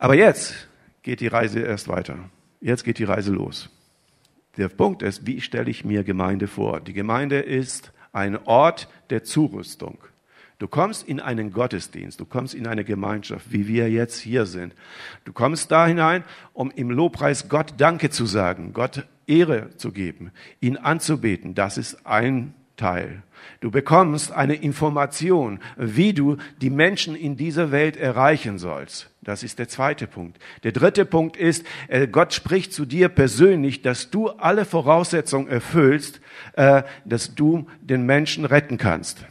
Aber 0.00 0.14
jetzt 0.14 0.66
geht 1.02 1.20
die 1.20 1.26
Reise 1.26 1.60
erst 1.60 1.86
weiter. 1.86 2.18
Jetzt 2.62 2.84
geht 2.84 2.98
die 2.98 3.04
Reise 3.04 3.32
los. 3.32 3.68
Der 4.56 4.68
Punkt 4.68 5.02
ist, 5.02 5.26
wie 5.26 5.42
stelle 5.42 5.70
ich 5.70 5.84
mir 5.84 6.04
Gemeinde 6.04 6.48
vor? 6.48 6.80
Die 6.80 6.94
Gemeinde 6.94 7.38
ist 7.38 7.92
ein 8.12 8.38
Ort 8.46 8.88
der 9.10 9.24
Zurüstung. 9.24 9.98
Du 10.58 10.68
kommst 10.68 11.06
in 11.06 11.20
einen 11.20 11.52
Gottesdienst, 11.52 12.18
du 12.18 12.24
kommst 12.24 12.54
in 12.54 12.66
eine 12.66 12.82
Gemeinschaft, 12.84 13.52
wie 13.52 13.68
wir 13.68 13.90
jetzt 13.90 14.18
hier 14.18 14.46
sind. 14.46 14.74
Du 15.24 15.34
kommst 15.34 15.70
da 15.70 15.86
hinein, 15.86 16.24
um 16.54 16.70
im 16.70 16.90
Lobpreis 16.90 17.50
Gott 17.50 17.74
Danke 17.76 18.08
zu 18.08 18.24
sagen, 18.24 18.72
Gott 18.72 19.06
Ehre 19.26 19.76
zu 19.76 19.92
geben, 19.92 20.32
ihn 20.60 20.78
anzubeten. 20.78 21.54
Das 21.54 21.76
ist 21.76 22.06
ein 22.06 22.54
Teil. 22.80 23.22
Du 23.60 23.70
bekommst 23.70 24.32
eine 24.32 24.54
Information, 24.54 25.60
wie 25.76 26.14
du 26.14 26.38
die 26.62 26.70
Menschen 26.70 27.14
in 27.14 27.36
dieser 27.36 27.70
Welt 27.70 27.98
erreichen 27.98 28.58
sollst. 28.58 29.10
Das 29.20 29.42
ist 29.42 29.58
der 29.58 29.68
zweite 29.68 30.06
Punkt. 30.06 30.38
Der 30.62 30.72
dritte 30.72 31.04
Punkt 31.04 31.36
ist, 31.36 31.66
äh, 31.88 32.08
Gott 32.08 32.32
spricht 32.32 32.72
zu 32.72 32.86
dir 32.86 33.10
persönlich, 33.10 33.82
dass 33.82 34.10
du 34.10 34.30
alle 34.30 34.64
Voraussetzungen 34.64 35.48
erfüllst, 35.48 36.20
äh, 36.54 36.84
dass 37.04 37.34
du 37.34 37.66
den 37.82 38.06
Menschen 38.06 38.46
retten 38.46 38.78
kannst. 38.78 39.26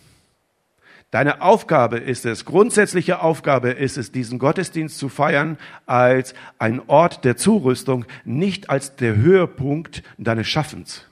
Deine 1.10 1.42
Aufgabe 1.42 1.98
ist 1.98 2.28
es, 2.28 2.46
grundsätzliche 2.46 3.22
Aufgabe 3.22 3.72
ist 3.72 3.98
es, 3.98 4.12
diesen 4.12 4.38
Gottesdienst 4.38 5.00
zu 5.00 5.10
feiern 5.10 5.58
als 5.88 6.36
ein 6.60 6.82
Ort 6.88 7.26
der 7.26 7.36
Zurüstung, 7.36 8.06
nicht 8.26 8.70
als 8.70 8.96
der 8.96 9.16
Höhepunkt 9.16 10.04
deines 10.20 10.48
Schaffens. 10.48 11.09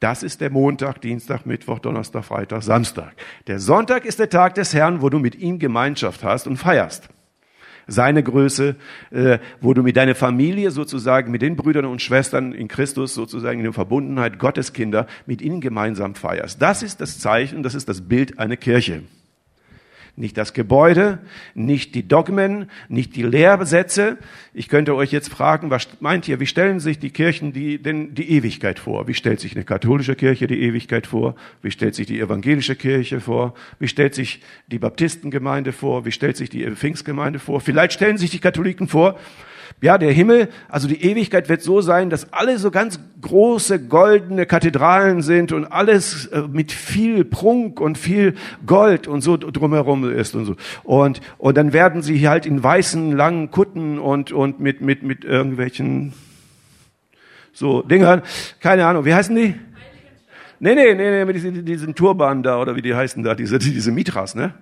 Das 0.00 0.22
ist 0.22 0.40
der 0.40 0.50
Montag, 0.50 1.02
Dienstag, 1.02 1.44
Mittwoch, 1.44 1.78
Donnerstag, 1.78 2.24
Freitag, 2.24 2.62
Samstag. 2.62 3.12
Der 3.46 3.60
Sonntag 3.60 4.06
ist 4.06 4.18
der 4.18 4.30
Tag 4.30 4.54
des 4.54 4.72
Herrn, 4.72 5.02
wo 5.02 5.10
du 5.10 5.18
mit 5.18 5.34
ihm 5.34 5.58
Gemeinschaft 5.58 6.24
hast 6.24 6.46
und 6.46 6.56
feierst. 6.56 7.10
Seine 7.86 8.22
Größe, 8.22 8.76
äh, 9.10 9.38
wo 9.60 9.74
du 9.74 9.82
mit 9.82 9.96
deiner 9.96 10.14
Familie 10.14 10.70
sozusagen, 10.70 11.30
mit 11.30 11.42
den 11.42 11.56
Brüdern 11.56 11.84
und 11.84 12.00
Schwestern 12.00 12.52
in 12.52 12.68
Christus 12.68 13.14
sozusagen 13.14 13.58
in 13.58 13.64
der 13.64 13.72
Verbundenheit 13.74 14.38
Gottes 14.38 14.72
Kinder 14.72 15.06
mit 15.26 15.42
ihnen 15.42 15.60
gemeinsam 15.60 16.14
feierst. 16.14 16.62
Das 16.62 16.82
ist 16.82 17.02
das 17.02 17.18
Zeichen, 17.18 17.62
das 17.62 17.74
ist 17.74 17.88
das 17.88 18.00
Bild 18.00 18.38
einer 18.38 18.56
Kirche. 18.56 19.02
Nicht 20.20 20.36
das 20.36 20.52
Gebäude, 20.52 21.18
nicht 21.54 21.94
die 21.94 22.06
Dogmen, 22.06 22.70
nicht 22.90 23.16
die 23.16 23.22
Lehrsätze. 23.22 24.18
Ich 24.52 24.68
könnte 24.68 24.94
euch 24.94 25.12
jetzt 25.12 25.30
fragen, 25.30 25.70
was 25.70 25.88
meint 26.00 26.28
ihr, 26.28 26.38
wie 26.40 26.46
stellen 26.46 26.78
sich 26.78 26.98
die 26.98 27.08
Kirchen 27.08 27.54
die, 27.54 27.82
denn 27.82 28.14
die 28.14 28.30
Ewigkeit 28.32 28.78
vor? 28.78 29.08
Wie 29.08 29.14
stellt 29.14 29.40
sich 29.40 29.56
eine 29.56 29.64
katholische 29.64 30.14
Kirche 30.16 30.46
die 30.46 30.60
Ewigkeit 30.60 31.06
vor? 31.06 31.36
Wie 31.62 31.70
stellt 31.70 31.94
sich 31.94 32.06
die 32.06 32.20
evangelische 32.20 32.76
Kirche 32.76 33.18
vor? 33.18 33.54
Wie 33.78 33.88
stellt 33.88 34.14
sich 34.14 34.42
die 34.66 34.78
Baptistengemeinde 34.78 35.72
vor? 35.72 36.04
Wie 36.04 36.12
stellt 36.12 36.36
sich 36.36 36.50
die 36.50 36.70
Pfingstgemeinde 36.70 37.38
vor? 37.38 37.62
Vielleicht 37.62 37.94
stellen 37.94 38.18
sich 38.18 38.28
die 38.28 38.40
Katholiken 38.40 38.88
vor, 38.88 39.18
ja, 39.80 39.98
der 39.98 40.12
Himmel, 40.12 40.48
also 40.68 40.88
die 40.88 41.02
Ewigkeit 41.02 41.48
wird 41.48 41.62
so 41.62 41.80
sein, 41.80 42.10
dass 42.10 42.32
alle 42.32 42.58
so 42.58 42.70
ganz 42.70 43.00
große 43.20 43.86
goldene 43.86 44.46
Kathedralen 44.46 45.22
sind 45.22 45.52
und 45.52 45.66
alles 45.66 46.26
äh, 46.26 46.42
mit 46.50 46.72
viel 46.72 47.24
Prunk 47.24 47.80
und 47.80 47.96
viel 47.98 48.34
Gold 48.66 49.08
und 49.08 49.22
so 49.22 49.36
drumherum 49.36 50.10
ist 50.10 50.34
und 50.34 50.44
so. 50.44 50.56
Und, 50.84 51.20
und 51.38 51.56
dann 51.56 51.72
werden 51.72 52.02
sie 52.02 52.28
halt 52.28 52.46
in 52.46 52.62
weißen, 52.62 53.12
langen 53.12 53.50
Kutten 53.50 53.98
und, 53.98 54.32
und 54.32 54.60
mit, 54.60 54.80
mit, 54.80 55.02
mit 55.02 55.24
irgendwelchen 55.24 56.12
so 57.52 57.82
Dingern, 57.82 58.22
keine 58.60 58.86
Ahnung, 58.86 59.04
wie 59.04 59.14
heißen 59.14 59.34
die? 59.34 59.54
Nee, 60.62 60.74
nee, 60.74 60.94
nee, 60.94 61.10
nee, 61.10 61.24
mit 61.24 61.36
diesen, 61.36 61.64
diesen 61.64 61.94
Turban 61.94 62.42
da 62.42 62.60
oder 62.60 62.76
wie 62.76 62.82
die 62.82 62.94
heißen 62.94 63.22
da, 63.22 63.34
diese, 63.34 63.58
diese 63.58 63.92
Mitras, 63.92 64.34
ne? 64.34 64.52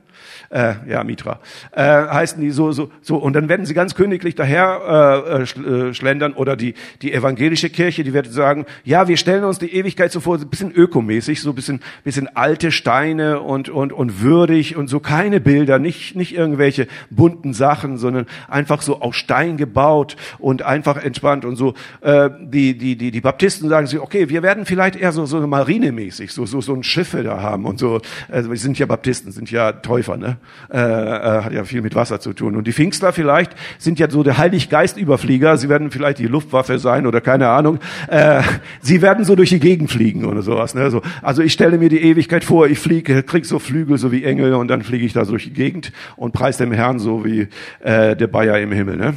Äh, 0.50 0.75
ja, 0.88 1.04
Mitra. 1.04 1.40
Äh, 1.72 1.82
heißen 1.82 2.40
die 2.40 2.50
so, 2.50 2.72
so, 2.72 2.90
so. 3.02 3.16
Und 3.16 3.34
dann 3.34 3.48
werden 3.48 3.66
sie 3.66 3.75
ganz 3.75 3.94
königlich 3.94 4.34
daher 4.34 5.28
äh, 5.28 5.42
äh, 5.42 5.94
schlendern 5.94 6.32
oder 6.32 6.56
die, 6.56 6.75
die 7.02 7.12
evangelische 7.12 7.70
Kirche, 7.70 8.04
die 8.04 8.12
wird 8.12 8.32
sagen, 8.32 8.66
ja, 8.84 9.08
wir 9.08 9.16
stellen 9.16 9.44
uns 9.44 9.58
die 9.58 9.75
Ewigkeit 9.75 10.10
so 10.12 10.20
vor, 10.20 10.37
ein 10.37 10.48
bisschen 10.48 10.72
ökomäßig, 10.72 11.40
so 11.42 11.50
ein 11.50 11.54
bisschen, 11.54 11.80
bisschen 12.04 12.34
alte 12.34 12.72
Steine 12.72 13.40
und, 13.40 13.68
und, 13.68 13.92
und 13.92 14.22
würdig 14.22 14.76
und 14.76 14.88
so 14.88 15.00
keine 15.00 15.40
Bilder, 15.40 15.78
nicht, 15.78 16.16
nicht 16.16 16.34
irgendwelche 16.34 16.87
bunten 17.10 17.52
Sachen, 17.52 17.98
sondern 17.98 18.26
einfach 18.48 18.82
so 18.82 19.00
aus 19.00 19.16
Stein 19.16 19.56
gebaut 19.56 20.16
und 20.38 20.62
einfach 20.62 20.96
entspannt 21.02 21.44
und 21.44 21.56
so. 21.56 21.75
Äh, 22.00 22.30
die, 22.40 22.76
die, 22.78 22.96
die, 22.96 23.10
die 23.10 23.20
Baptisten 23.20 23.68
sagen 23.68 23.87
sich, 23.87 24.00
okay, 24.00 24.28
wir 24.28 24.42
werden 24.42 24.64
vielleicht 24.64 24.96
eher 24.96 25.12
so, 25.12 25.26
so 25.26 25.44
marinemäßig, 25.46 26.32
so, 26.32 26.46
so, 26.46 26.60
so 26.60 26.75
ein 26.75 26.82
Schiffe 26.82 27.22
da 27.22 27.40
haben 27.40 27.64
und 27.64 27.78
so. 27.78 28.00
Also 28.28 28.50
wir 28.50 28.56
sind 28.56 28.78
ja 28.78 28.87
Baptisten, 28.87 29.32
sind 29.32 29.50
ja 29.50 29.72
Täufer, 30.08 30.16
ne? 30.16 30.36
Äh, 30.72 30.78
äh, 30.78 31.42
hat 31.42 31.52
ja 31.52 31.64
viel 31.64 31.82
mit 31.82 31.94
Wasser 31.94 32.20
zu 32.20 32.32
tun. 32.32 32.56
Und 32.56 32.66
die 32.66 32.72
Pfingstler 32.72 33.12
vielleicht 33.12 33.52
sind 33.78 33.98
ja 33.98 34.10
so 34.10 34.22
der 34.22 34.38
Heiliggeist-Überflieger. 34.38 35.56
Sie 35.56 35.68
werden 35.68 35.90
vielleicht 35.90 36.18
die 36.18 36.26
Luftwaffe 36.26 36.78
sein 36.78 37.06
oder 37.06 37.20
keine 37.20 37.48
Ahnung. 37.48 37.78
Äh, 38.08 38.42
sie 38.80 39.02
werden 39.02 39.24
so 39.24 39.36
durch 39.36 39.50
die 39.50 39.60
Gegend 39.60 39.90
fliegen 39.90 40.24
oder 40.24 40.42
sowas. 40.42 40.74
Ne? 40.74 40.90
So, 40.90 41.02
also 41.22 41.42
ich 41.42 41.52
stelle 41.52 41.78
mir 41.78 41.88
die 41.88 42.02
Ewigkeit 42.02 42.44
vor, 42.44 42.66
ich 42.66 42.78
fliege, 42.78 43.22
krieg 43.22 43.46
so 43.46 43.58
Flügel, 43.58 43.98
so 43.98 44.12
wie 44.12 44.24
Engel 44.24 44.54
und 44.54 44.68
dann 44.68 44.82
fliege 44.82 45.04
ich 45.04 45.12
da 45.12 45.24
durch 45.24 45.44
die 45.44 45.52
Gegend 45.52 45.92
und 46.16 46.32
preis 46.32 46.56
dem 46.56 46.72
Herrn 46.72 46.98
so 46.98 47.24
wie 47.24 47.48
äh, 47.80 48.16
der 48.16 48.26
Bayer 48.26 48.58
im 48.58 48.72
Himmel. 48.72 48.96
Ne? 48.96 49.14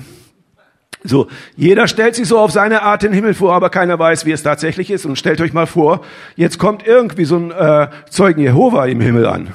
So, 1.04 1.28
jeder 1.56 1.88
stellt 1.88 2.14
sich 2.14 2.28
so 2.28 2.38
auf 2.38 2.52
seine 2.52 2.84
Art 2.84 3.02
den 3.02 3.12
Himmel 3.12 3.34
vor, 3.34 3.54
aber 3.56 3.72
keiner 3.72 3.98
weiß, 3.98 4.28
wie 4.28 4.32
es 4.32 4.44
tatsächlich 4.44 4.92
ist. 4.92 5.06
Und 5.06 5.16
stellt 5.16 5.42
euch 5.42 5.52
mal 5.52 5.66
vor, 5.66 6.02
jetzt 6.36 6.60
kommt 6.60 6.86
irgendwie 6.86 7.26
so 7.26 7.38
ein 7.38 7.52
äh, 7.52 7.88
Zeugen 8.12 8.42
Jehova 8.42 8.86
im 8.86 9.02
Himmel 9.02 9.26
an 9.26 9.48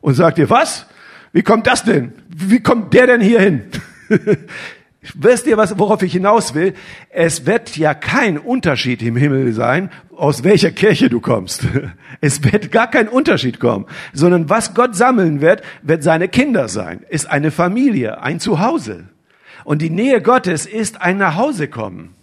und 0.00 0.14
sagt 0.14 0.38
ihr, 0.38 0.50
was? 0.50 0.86
Wie 1.32 1.42
kommt 1.42 1.66
das 1.66 1.84
denn? 1.84 2.12
Wie 2.28 2.60
kommt 2.60 2.94
der 2.94 3.06
denn 3.06 3.20
hier 3.20 3.40
hin? 3.40 3.64
Wisst 5.14 5.46
ihr, 5.46 5.56
was, 5.56 5.78
worauf 5.78 6.02
ich 6.02 6.12
hinaus 6.12 6.54
will? 6.54 6.74
Es 7.10 7.46
wird 7.46 7.76
ja 7.76 7.94
kein 7.94 8.36
Unterschied 8.36 9.00
im 9.02 9.16
Himmel 9.16 9.52
sein, 9.52 9.90
aus 10.16 10.42
welcher 10.44 10.70
Kirche 10.70 11.08
du 11.08 11.20
kommst. 11.20 11.66
Es 12.20 12.42
wird 12.42 12.72
gar 12.72 12.90
kein 12.90 13.06
Unterschied 13.06 13.60
kommen, 13.60 13.86
sondern 14.12 14.50
was 14.50 14.74
Gott 14.74 14.96
sammeln 14.96 15.40
wird, 15.40 15.62
wird 15.82 16.02
seine 16.02 16.26
Kinder 16.26 16.66
sein, 16.66 17.04
ist 17.08 17.30
eine 17.30 17.52
Familie, 17.52 18.20
ein 18.22 18.40
Zuhause. 18.40 19.04
Und 19.62 19.82
die 19.82 19.90
Nähe 19.90 20.20
Gottes 20.20 20.66
ist 20.66 21.00
ein 21.00 21.18
Nachhausekommen. 21.18 22.17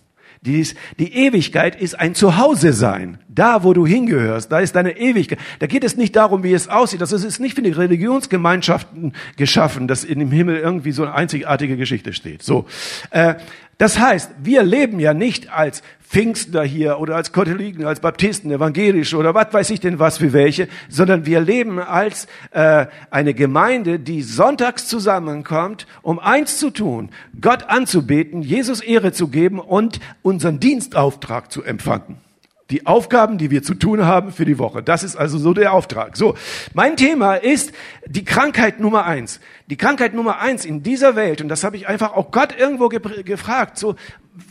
Dies, 0.45 0.75
die 0.99 1.13
Ewigkeit 1.13 1.79
ist 1.79 1.99
ein 1.99 2.15
Zuhause 2.15 2.73
sein. 2.73 3.17
Da, 3.27 3.63
wo 3.63 3.73
du 3.73 3.85
hingehörst, 3.85 4.51
da 4.51 4.59
ist 4.59 4.75
deine 4.75 4.97
Ewigkeit. 4.97 5.39
Da 5.59 5.67
geht 5.67 5.83
es 5.83 5.97
nicht 5.97 6.15
darum, 6.15 6.43
wie 6.43 6.53
es 6.53 6.67
aussieht. 6.67 7.01
Das 7.01 7.11
ist 7.11 7.39
nicht 7.39 7.55
für 7.55 7.61
die 7.61 7.71
Religionsgemeinschaften 7.71 9.13
geschaffen, 9.35 9.87
dass 9.87 10.03
in 10.03 10.19
dem 10.19 10.31
Himmel 10.31 10.57
irgendwie 10.57 10.91
so 10.91 11.03
eine 11.03 11.13
einzigartige 11.13 11.75
Geschichte 11.75 12.13
steht. 12.13 12.43
So. 12.43 12.65
Äh, 13.09 13.35
das 13.77 13.99
heißt, 13.99 14.31
wir 14.41 14.63
leben 14.63 14.99
ja 14.99 15.13
nicht 15.13 15.51
als 15.51 15.83
Pfingstler 16.07 16.63
hier 16.63 16.99
oder 16.99 17.15
als 17.15 17.33
Katholiken, 17.33 17.85
als 17.85 17.99
Baptisten, 17.99 18.51
evangelische 18.51 19.17
oder 19.17 19.33
was 19.33 19.51
weiß 19.51 19.69
ich 19.71 19.79
denn 19.79 19.99
was 19.99 20.19
für 20.19 20.33
welche, 20.33 20.69
sondern 20.87 21.25
wir 21.25 21.41
leben 21.41 21.79
als 21.79 22.27
äh, 22.51 22.85
eine 23.11 23.33
Gemeinde, 23.33 23.99
die 23.99 24.21
sonntags 24.21 24.87
zusammenkommt, 24.87 25.87
um 26.03 26.19
eins 26.19 26.57
zu 26.57 26.69
tun, 26.69 27.09
Gott 27.41 27.63
anzubeten, 27.63 28.41
Jesus 28.43 28.79
Ehre 28.81 29.11
zu 29.11 29.27
geben 29.27 29.59
und 29.59 29.99
unseren 30.21 30.59
Dienstauftrag 30.59 31.51
zu 31.51 31.63
empfangen 31.63 32.24
die 32.71 32.87
Aufgaben, 32.87 33.37
die 33.37 33.51
wir 33.51 33.61
zu 33.61 33.75
tun 33.75 34.05
haben 34.05 34.31
für 34.31 34.45
die 34.45 34.57
Woche. 34.57 34.81
Das 34.81 35.03
ist 35.03 35.15
also 35.15 35.37
so 35.37 35.53
der 35.53 35.73
Auftrag. 35.73 36.17
So, 36.17 36.35
mein 36.73 36.97
Thema 36.97 37.35
ist 37.35 37.71
die 38.07 38.25
Krankheit 38.25 38.79
Nummer 38.79 39.05
eins. 39.05 39.39
Die 39.67 39.77
Krankheit 39.77 40.15
Nummer 40.15 40.39
eins 40.39 40.65
in 40.65 40.81
dieser 40.81 41.15
Welt, 41.15 41.41
und 41.41 41.47
das 41.47 41.63
habe 41.63 41.77
ich 41.77 41.87
einfach 41.87 42.13
auch 42.13 42.31
Gott 42.31 42.57
irgendwo 42.57 42.89
ge 42.89 42.99
gefragt, 43.23 43.77
so, 43.77 43.95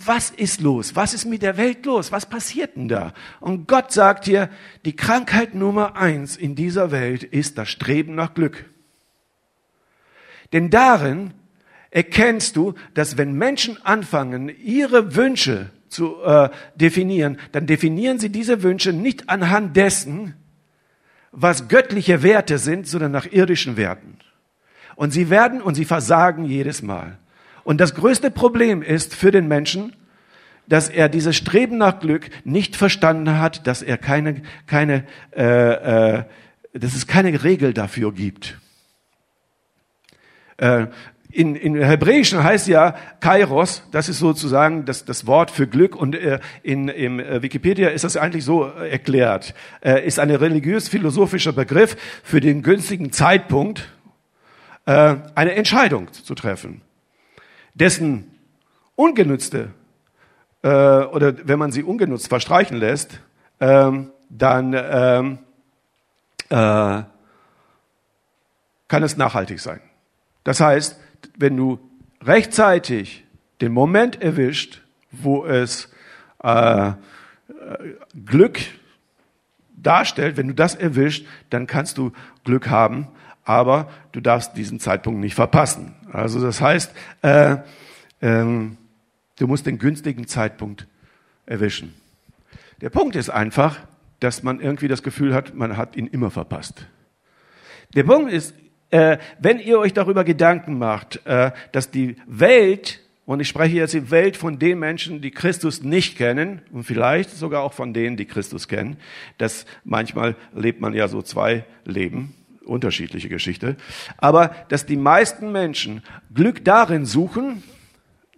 was 0.05 0.31
ist 0.31 0.61
los? 0.61 0.95
Was 0.97 1.13
ist 1.13 1.25
mit 1.25 1.43
der 1.43 1.57
Welt 1.57 1.85
los? 1.85 2.13
Was 2.13 2.27
passiert 2.27 2.77
denn 2.77 2.89
da? 2.89 3.13
Und 3.41 3.67
Gott 3.67 3.93
sagt 3.93 4.25
hier, 4.25 4.49
die 4.85 4.97
Krankheit 4.97 5.55
Nummer 5.55 5.97
eins 5.97 6.37
in 6.37 6.55
dieser 6.55 6.91
Welt 6.91 7.23
ist 7.23 7.59
das 7.59 7.69
Streben 7.69 8.15
nach 8.15 8.35
Glück. 8.35 8.65
Denn 10.53 10.71
darin 10.71 11.35
erkennst 11.91 12.57
du, 12.57 12.75
dass 12.95 13.19
wenn 13.19 13.35
Menschen 13.35 13.85
anfangen, 13.85 14.49
ihre 14.49 15.17
Wünsche 15.17 15.71
zu 15.95 16.23
äh, 16.25 16.51
definieren, 16.75 17.39
dann 17.53 17.67
definieren 17.67 18.19
sie 18.19 18.29
diese 18.29 18.63
Wünsche 18.63 18.93
nicht 18.93 19.31
anhand 19.31 19.77
dessen, 19.77 20.35
was 21.31 21.69
göttliche 21.69 22.23
Werte 22.23 22.59
sind, 22.59 22.87
sondern 22.87 23.13
nach 23.13 23.27
irdischen 23.27 23.77
Werten. 23.77 24.19
Und 24.97 25.13
sie 25.13 25.31
werden 25.31 25.63
und 25.63 25.75
sie 25.75 25.85
versagen 25.85 26.45
jedes 26.45 26.83
Mal. 26.83 27.19
Und 27.65 27.81
das 27.81 27.95
größte 27.95 28.31
Problem 28.31 28.83
ist 28.83 29.15
für 29.15 29.31
den 29.31 29.49
Menschen, 29.49 29.95
dass 30.67 30.89
er 30.89 31.09
dieses 31.09 31.37
Streben 31.37 31.79
nach 31.79 32.01
Glück 32.01 32.31
nicht 32.45 32.77
verstanden 32.77 33.39
hat, 33.39 33.67
dass 33.67 33.83
er 33.83 33.99
keine, 33.99 34.43
keine, 34.67 35.05
äh, 35.37 36.17
äh, 36.19 36.25
dass 36.73 36.95
es 36.95 37.07
keine 37.07 37.43
Regel 37.43 37.75
dafür 37.75 38.13
gibt. 38.13 38.59
Äh, 40.57 40.87
in, 41.35 41.57
in 41.57 41.75
Hebräischen 41.75 42.45
heißt 42.45 42.69
ja 42.69 42.95
Kairos, 43.19 43.83
das 43.91 44.09
ist 44.09 44.21
sozusagen 44.21 44.85
das, 44.85 45.05
das 45.05 45.27
Wort 45.27 45.51
für 45.51 45.67
Glück. 45.67 45.97
Und 45.97 46.15
äh, 46.15 46.39
in 46.63 46.89
im 46.89 47.19
äh, 47.19 47.43
Wikipedia 47.43 47.89
ist 47.89 48.05
das 48.05 48.17
eigentlich 48.17 48.45
so 48.45 48.67
äh, 48.67 48.91
erklärt, 48.91 49.55
äh, 49.81 50.07
ist 50.07 50.21
ein 50.21 50.31
religiös-philosophischer 50.31 51.53
Begriff 51.53 51.97
für 52.23 52.41
den 52.41 52.63
günstigen 52.63 53.11
Zeitpunkt, 53.11 53.89
äh, 54.87 55.17
eine 55.35 55.55
Entscheidung 55.57 56.13
zu 56.13 56.35
treffen, 56.35 56.83
dessen 57.75 58.31
ungenützte 58.95 59.71
äh, 60.63 60.69
oder 60.69 61.35
wenn 61.49 61.59
man 61.59 61.73
sie 61.73 61.83
ungenutzt 61.83 62.29
verstreichen 62.29 62.77
lässt, 62.77 63.21
äh, 63.59 63.91
dann 64.31 64.73
ähm, 64.73 65.39
äh, 66.49 67.03
kann 68.87 69.03
es 69.03 69.17
nachhaltig 69.17 69.59
sein. 69.59 69.81
Das 70.45 70.61
heißt, 70.61 71.01
wenn 71.37 71.57
du 71.57 71.79
rechtzeitig 72.23 73.25
den 73.61 73.73
Moment 73.73 74.21
erwischt, 74.21 74.83
wo 75.11 75.45
es 75.45 75.93
äh, 76.43 76.93
Glück 78.25 78.59
darstellt, 79.77 80.37
wenn 80.37 80.49
du 80.49 80.55
das 80.55 80.75
erwischt, 80.75 81.27
dann 81.51 81.67
kannst 81.67 81.99
du 81.99 82.13
Glück 82.45 82.69
haben, 82.69 83.09
aber 83.45 83.91
du 84.13 84.21
darfst 84.21 84.57
diesen 84.57 84.81
Zeitpunkt 84.81 85.21
nicht 85.21 85.35
verpassen. 85.35 85.95
Also 86.11 86.41
das 86.41 86.61
heißt, 86.61 86.93
äh, 87.23 87.57
ähm, 88.23 88.79
du 89.39 89.47
musst 89.47 89.67
den 89.67 89.79
günstigen 89.79 90.27
Zeitpunkt 90.27 90.87
erwischen. 91.47 91.95
Der 92.81 92.91
Punkt 92.91 93.17
ist 93.17 93.31
einfach, 93.31 93.79
dass 94.21 94.43
man 94.43 94.61
irgendwie 94.61 94.89
das 94.89 95.03
Gefühl 95.03 95.35
hat, 95.35 95.55
man 95.55 95.77
hat 95.77 95.97
ihn 95.97 96.07
immer 96.07 96.31
verpasst. 96.31 96.87
Der 97.95 98.05
Punkt 98.05 98.33
ist, 98.33 98.55
äh, 98.95 99.19
wenn 99.41 99.59
ihr 99.59 99.81
euch 99.81 99.93
darüber 99.93 100.23
Gedanken 100.23 100.79
macht, 100.79 101.21
äh, 101.27 101.51
dass 101.73 101.91
die 101.91 102.15
Welt, 102.27 103.01
und 103.27 103.41
ich 103.41 103.49
spreche 103.49 103.75
jetzt 103.75 103.93
die 103.93 104.13
Welt 104.13 104.37
von 104.37 104.61
den 104.61 104.79
Menschen, 104.79 105.21
die 105.21 105.33
Christus 105.33 105.83
nicht 105.83 106.17
kennen, 106.17 106.63
und 106.71 106.85
vielleicht 106.85 107.31
sogar 107.31 107.65
auch 107.65 107.73
von 107.73 107.93
denen, 107.93 108.17
die 108.17 108.25
Christus 108.25 108.69
kennen, 108.69 108.97
dass 109.37 109.67
manchmal 109.83 110.37
lebt 110.55 110.81
man 110.81 110.95
ja 110.95 111.09
so 111.09 111.23
zwei 111.23 111.65
Leben, 111.85 112.37
unterschiedliche 112.65 113.29
Geschichte, 113.29 113.77
aber 114.17 114.55
dass 114.69 114.87
die 114.87 114.97
meisten 114.97 115.51
Menschen 115.51 116.01
Glück 116.33 116.65
darin 116.65 117.05
suchen, 117.05 117.65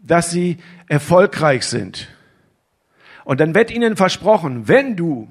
dass 0.00 0.30
sie 0.30 0.56
erfolgreich 0.88 1.64
sind. 1.64 2.08
Und 3.24 3.40
dann 3.40 3.54
wird 3.54 3.70
ihnen 3.70 3.94
versprochen, 3.94 4.68
wenn 4.68 4.96
du 4.96 5.28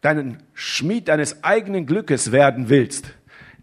deinen 0.00 0.42
Schmied 0.54 1.08
deines 1.08 1.44
eigenen 1.44 1.84
Glückes 1.84 2.32
werden 2.32 2.70
willst, 2.70 3.12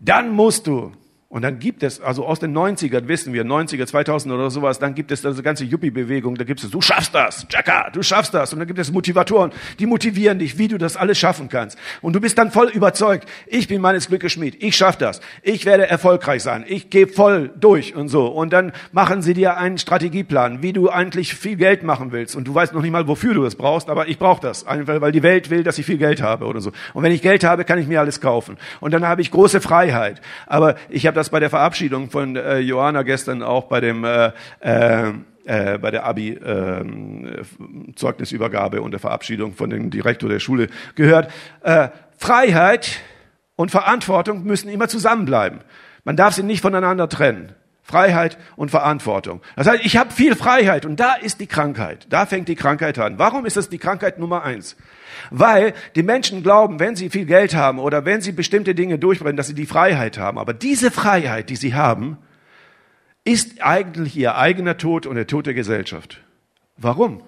dann 0.02 0.32
musst 0.32 0.68
du 0.68 0.92
und 1.32 1.44
dann 1.44 1.60
gibt 1.60 1.82
es, 1.82 2.02
also 2.02 2.26
aus 2.26 2.40
den 2.40 2.54
90ern 2.54 3.08
wissen 3.08 3.32
wir, 3.32 3.46
90er, 3.46 3.86
2000 3.86 4.34
oder 4.34 4.50
sowas, 4.50 4.80
dann 4.80 4.96
gibt 4.96 5.14
es 5.14 5.22
diese 5.22 5.42
ganze 5.42 5.64
Yuppie-Bewegung, 5.64 6.36
da 6.36 6.44
gibt 6.44 6.62
es, 6.62 6.70
du 6.70 6.82
schaffst 6.82 7.16
das, 7.16 7.48
Jacka, 7.50 7.90
du 7.90 8.04
schaffst 8.04 8.34
das. 8.34 8.52
Und 8.52 8.60
dann 8.60 8.68
gibt 8.68 8.80
es 8.80 8.92
Motivatoren, 8.92 9.54
die 9.80 9.86
motivieren 9.86 10.40
dich, 10.40 10.58
wie 10.58 10.68
du 10.68 10.78
das 10.78 10.98
alles 10.98 11.18
schaffen 11.18 11.48
kannst. 11.48 11.78
Und 12.02 12.18
du 12.18 12.20
bist 12.20 12.38
dann 12.38 12.52
voll 12.52 12.68
überzeugt, 12.68 13.30
ich 13.48 13.70
bin 13.70 13.80
meines 13.80 14.10
Glückes 14.10 14.34
Schmied, 14.34 14.62
ich 14.62 14.76
schaff 14.76 14.98
das, 14.98 15.22
ich 15.42 15.66
werde 15.66 15.88
erfolgreich 15.88 16.44
sein, 16.44 16.66
ich 16.68 16.90
gehe 16.90 17.08
voll 17.08 17.50
durch 17.58 17.96
und 17.96 18.10
so. 18.10 18.28
Und 18.28 18.52
dann 18.52 18.74
machen 18.92 19.22
sie 19.22 19.34
dir 19.34 19.56
einen 19.56 19.78
Strategieplan, 19.78 20.62
wie 20.62 20.74
du 20.74 20.90
eigentlich 20.90 21.34
viel 21.34 21.56
Geld 21.56 21.84
machen 21.84 22.12
willst. 22.12 22.36
Und 22.36 22.46
du 22.46 22.54
weißt 22.54 22.74
noch 22.74 22.82
nicht 22.82 22.92
mal, 22.92 23.08
wofür 23.08 23.36
du 23.36 23.46
es 23.46 23.56
brauchst, 23.56 23.90
aber 23.90 24.10
ich 24.10 24.20
brauche 24.20 24.42
das, 24.42 24.68
einfach 24.68 25.00
weil 25.00 25.14
die 25.14 25.24
Welt 25.24 25.50
will, 25.50 25.64
dass 25.64 25.78
ich 25.78 25.86
viel 25.86 25.98
Geld 25.98 26.22
habe 26.22 26.44
oder 26.44 26.60
so. 26.60 26.74
Und 26.94 27.04
wenn 27.04 27.14
ich 27.14 27.22
Geld 27.22 27.46
habe, 27.46 27.64
kann 27.64 27.80
ich 27.80 27.88
mir 27.88 28.02
alles 28.02 28.20
kaufen. 28.20 28.58
Und 28.82 28.94
dann 28.94 29.08
habe 29.08 29.22
ich 29.22 29.32
große 29.32 29.62
Freiheit. 29.62 30.20
Aber 30.46 30.76
ich 30.90 31.08
habe 31.08 31.21
das 31.22 31.30
bei 31.30 31.40
der 31.40 31.52
Verabschiedung 31.52 32.10
von 32.10 32.36
äh, 32.36 32.58
Johanna 32.58 33.04
gestern 33.04 33.44
auch 33.44 33.66
bei 33.66 33.80
dem 33.80 34.04
äh, 34.04 34.32
äh, 34.60 35.14
äh, 35.46 35.78
bei 35.78 35.92
der 35.92 36.04
Abi 36.04 36.30
äh, 36.30 36.84
Zeugnisübergabe 37.96 38.82
und 38.82 38.90
der 38.90 39.00
Verabschiedung 39.00 39.54
von 39.54 39.70
dem 39.70 39.92
Direktor 39.92 40.30
der 40.30 40.40
Schule 40.40 40.68
gehört. 40.96 41.32
Äh, 41.62 41.90
Freiheit 42.18 43.00
und 43.56 43.70
Verantwortung 43.70 44.46
müssen 44.46 44.68
immer 44.68 44.88
zusammenbleiben. 44.88 45.60
Man 46.06 46.16
darf 46.16 46.34
sie 46.34 46.42
nicht 46.42 46.62
voneinander 46.62 47.08
trennen. 47.08 47.54
Freiheit 47.84 48.38
und 48.56 48.70
Verantwortung. 48.70 49.42
Das 49.56 49.68
heißt, 49.68 49.84
ich 49.84 49.98
habe 49.98 50.12
viel 50.12 50.36
Freiheit 50.36 50.86
und 50.86 51.00
da 51.00 51.16
ist 51.16 51.40
die 51.40 51.48
Krankheit. 51.48 52.08
Da 52.10 52.26
fängt 52.26 52.48
die 52.48 52.56
Krankheit 52.56 52.98
an. 53.00 53.18
Warum 53.18 53.46
ist 53.46 53.58
das 53.58 53.70
die 53.70 53.80
Krankheit 53.80 54.20
Nummer 54.20 54.44
eins? 54.44 54.76
Weil 55.30 55.74
die 55.96 56.04
Menschen 56.04 56.44
glauben, 56.44 56.80
wenn 56.80 56.96
sie 56.96 57.10
viel 57.10 57.26
Geld 57.26 57.56
haben 57.56 57.80
oder 57.80 58.06
wenn 58.06 58.22
sie 58.22 58.32
bestimmte 58.32 58.76
Dinge 58.76 59.00
durchbrennen, 59.00 59.36
dass 59.36 59.48
sie 59.48 59.56
die 59.56 59.66
Freiheit 59.66 60.18
haben. 60.18 60.38
Aber 60.38 60.54
diese 60.54 60.92
Freiheit, 60.92 61.50
die 61.50 61.56
sie 61.56 61.74
haben, 61.74 62.18
ist 63.24 63.62
eigentlich 63.62 64.16
ihr 64.16 64.38
eigener 64.38 64.78
Tod 64.78 65.06
und 65.06 65.16
der 65.16 65.28
Tod 65.28 65.46
der 65.46 65.54
Gesellschaft. 65.54 66.22
Warum? 66.78 67.24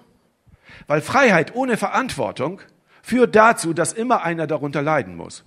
Weil 0.86 1.00
Freiheit 1.00 1.54
ohne 1.54 1.76
Verantwortung 1.76 2.60
führt 3.02 3.36
dazu, 3.36 3.74
dass 3.74 3.92
immer 3.92 4.22
einer 4.22 4.46
darunter 4.46 4.82
leiden 4.82 5.16
muss. 5.16 5.44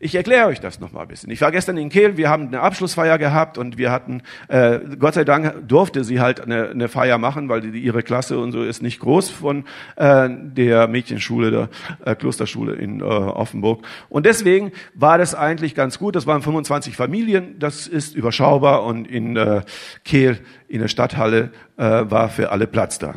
Ich 0.00 0.14
erkläre 0.16 0.48
euch 0.48 0.60
das 0.60 0.80
noch 0.80 0.92
mal 0.92 1.02
ein 1.02 1.08
bisschen. 1.08 1.30
Ich 1.30 1.40
war 1.40 1.52
gestern 1.52 1.76
in 1.76 1.88
Kehl, 1.88 2.16
wir 2.16 2.28
haben 2.28 2.48
eine 2.48 2.60
Abschlussfeier 2.60 3.16
gehabt 3.16 3.58
und 3.58 3.78
wir 3.78 3.92
hatten, 3.92 4.22
äh, 4.48 4.80
Gott 4.98 5.14
sei 5.14 5.24
Dank 5.24 5.68
durfte 5.68 6.02
sie 6.02 6.20
halt 6.20 6.40
eine, 6.40 6.70
eine 6.70 6.88
Feier 6.88 7.16
machen, 7.16 7.48
weil 7.48 7.60
die, 7.60 7.78
ihre 7.78 8.02
Klasse 8.02 8.38
und 8.38 8.50
so 8.50 8.64
ist 8.64 8.82
nicht 8.82 8.98
groß 8.98 9.30
von 9.30 9.64
äh, 9.96 10.28
der 10.30 10.88
Mädchenschule, 10.88 11.50
der 11.50 11.68
äh, 12.04 12.16
Klosterschule 12.16 12.74
in 12.74 13.00
äh, 13.00 13.04
Offenburg. 13.04 13.86
Und 14.08 14.26
deswegen 14.26 14.72
war 14.94 15.16
das 15.16 15.34
eigentlich 15.34 15.76
ganz 15.76 15.98
gut. 15.98 16.16
Das 16.16 16.26
waren 16.26 16.42
25 16.42 16.96
Familien, 16.96 17.58
das 17.60 17.86
ist 17.86 18.16
überschaubar 18.16 18.84
und 18.84 19.06
in 19.06 19.36
äh, 19.36 19.62
Kehl 20.04 20.40
in 20.66 20.80
der 20.80 20.88
Stadthalle 20.88 21.52
äh, 21.76 21.82
war 21.82 22.28
für 22.30 22.50
alle 22.50 22.66
Platz 22.66 22.98
da. 22.98 23.14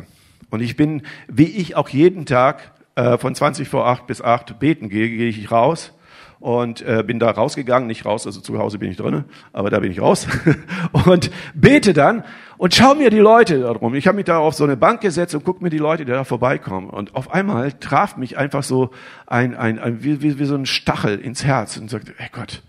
Und 0.50 0.60
ich 0.60 0.76
bin, 0.76 1.02
wie 1.26 1.44
ich 1.44 1.74
auch 1.74 1.88
jeden 1.88 2.24
Tag 2.24 2.72
äh, 2.94 3.18
von 3.18 3.34
20 3.34 3.68
vor 3.68 3.86
8 3.86 4.06
bis 4.06 4.22
8 4.22 4.60
beten 4.60 4.88
gehe, 4.88 5.08
gehe 5.08 5.28
ich 5.28 5.50
raus 5.50 5.92
und 6.40 6.82
äh, 6.82 7.02
bin 7.06 7.18
da 7.18 7.30
rausgegangen, 7.30 7.86
nicht 7.86 8.04
raus, 8.04 8.26
also 8.26 8.40
zu 8.40 8.58
Hause 8.58 8.78
bin 8.78 8.90
ich 8.90 8.96
drinne, 8.96 9.24
aber 9.52 9.70
da 9.70 9.80
bin 9.80 9.90
ich 9.90 10.00
raus 10.00 10.26
und 11.06 11.30
bete 11.54 11.92
dann 11.92 12.24
und 12.56 12.74
schau 12.74 12.94
mir 12.94 13.10
die 13.10 13.18
Leute 13.18 13.60
darum. 13.60 13.94
Ich 13.94 14.06
habe 14.06 14.16
mich 14.16 14.26
da 14.26 14.38
auf 14.38 14.54
so 14.54 14.64
eine 14.64 14.76
Bank 14.76 15.00
gesetzt 15.00 15.34
und 15.34 15.44
guck 15.44 15.62
mir 15.62 15.70
die 15.70 15.78
Leute, 15.78 16.04
die 16.04 16.12
da 16.12 16.24
vorbeikommen 16.24 16.90
und 16.90 17.14
auf 17.14 17.32
einmal 17.32 17.72
traf 17.72 18.16
mich 18.16 18.38
einfach 18.38 18.62
so 18.62 18.90
ein, 19.26 19.56
ein, 19.56 19.78
ein 19.78 20.02
wie, 20.02 20.22
wie, 20.22 20.38
wie 20.38 20.44
so 20.44 20.54
ein 20.54 20.66
Stachel 20.66 21.18
ins 21.18 21.44
Herz 21.44 21.76
und 21.76 21.90
sagte, 21.90 22.14
ey 22.18 22.28
Gott, 22.32 22.62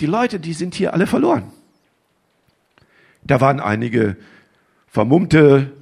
die 0.00 0.06
Leute, 0.06 0.38
die 0.40 0.52
sind 0.52 0.74
hier 0.74 0.94
alle 0.94 1.06
verloren. 1.06 1.44
Da 3.24 3.40
waren 3.40 3.60
einige 3.60 4.16
vermummte, 4.88 5.72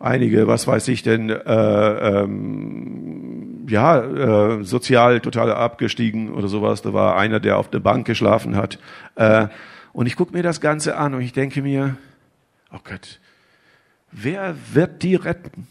einige, 0.00 0.48
was 0.48 0.66
weiß 0.66 0.88
ich 0.88 1.02
denn, 1.02 1.30
äh, 1.30 2.22
ähm, 2.22 3.66
ja, 3.68 4.00
äh, 4.00 4.64
sozial 4.64 5.20
total 5.20 5.52
abgestiegen 5.52 6.32
oder 6.32 6.48
sowas. 6.48 6.82
Da 6.82 6.92
war 6.92 7.16
einer, 7.16 7.38
der 7.38 7.58
auf 7.58 7.70
der 7.70 7.78
Bank 7.78 8.06
geschlafen 8.06 8.56
hat. 8.56 8.78
Äh, 9.14 9.46
und 9.92 10.06
ich 10.06 10.16
gucke 10.16 10.32
mir 10.32 10.42
das 10.42 10.60
Ganze 10.60 10.96
an 10.96 11.14
und 11.14 11.20
ich 11.20 11.32
denke 11.32 11.62
mir, 11.62 11.96
oh 12.72 12.78
Gott, 12.82 13.20
wer 14.10 14.56
wird 14.72 15.02
die 15.02 15.14
retten? 15.14 15.68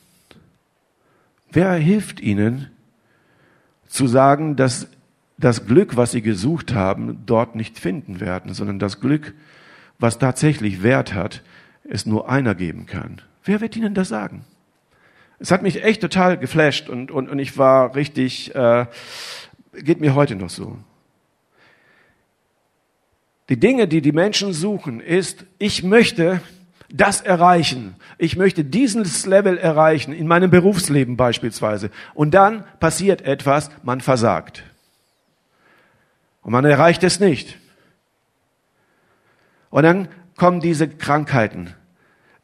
Wer 1.51 1.73
hilft 1.73 2.21
ihnen 2.21 2.69
zu 3.87 4.05
sagen, 4.07 4.55
dass 4.55 4.87
das 5.37 5.65
Glück, 5.65 5.97
was 5.97 6.11
sie 6.11 6.21
gesucht 6.21 6.75
haben, 6.75 7.23
dort 7.25 7.55
nicht 7.55 7.79
finden 7.79 8.19
werden, 8.19 8.53
sondern 8.53 8.77
das 8.77 8.99
Glück, 8.99 9.33
was 9.97 10.19
tatsächlich 10.19 10.83
Wert 10.83 11.13
hat, 11.13 11.41
es 11.83 12.05
nur 12.05 12.29
einer 12.29 12.53
geben 12.53 12.85
kann? 12.85 13.21
Wer 13.49 13.61
wird 13.61 13.75
ihnen 13.75 13.95
das 13.95 14.09
sagen? 14.09 14.45
Es 15.39 15.49
hat 15.49 15.63
mich 15.63 15.83
echt 15.83 16.01
total 16.01 16.37
geflasht 16.37 16.87
und, 16.87 17.09
und, 17.09 17.29
und 17.29 17.39
ich 17.39 17.57
war 17.57 17.95
richtig, 17.95 18.53
äh, 18.53 18.85
geht 19.73 19.99
mir 19.99 20.13
heute 20.13 20.35
noch 20.35 20.51
so. 20.51 20.77
Die 23.49 23.59
Dinge, 23.59 23.87
die 23.87 24.01
die 24.01 24.11
Menschen 24.11 24.53
suchen, 24.53 24.99
ist, 24.99 25.47
ich 25.57 25.81
möchte 25.81 26.41
das 26.89 27.21
erreichen. 27.21 27.95
Ich 28.19 28.35
möchte 28.35 28.63
dieses 28.63 29.25
Level 29.25 29.57
erreichen, 29.57 30.13
in 30.13 30.27
meinem 30.27 30.51
Berufsleben 30.51 31.17
beispielsweise. 31.17 31.89
Und 32.13 32.35
dann 32.35 32.63
passiert 32.79 33.23
etwas, 33.23 33.71
man 33.81 33.99
versagt. 33.99 34.63
Und 36.43 36.51
man 36.51 36.65
erreicht 36.65 37.03
es 37.03 37.19
nicht. 37.19 37.57
Und 39.71 39.81
dann 39.81 40.07
kommen 40.35 40.59
diese 40.59 40.87
Krankheiten. 40.87 41.73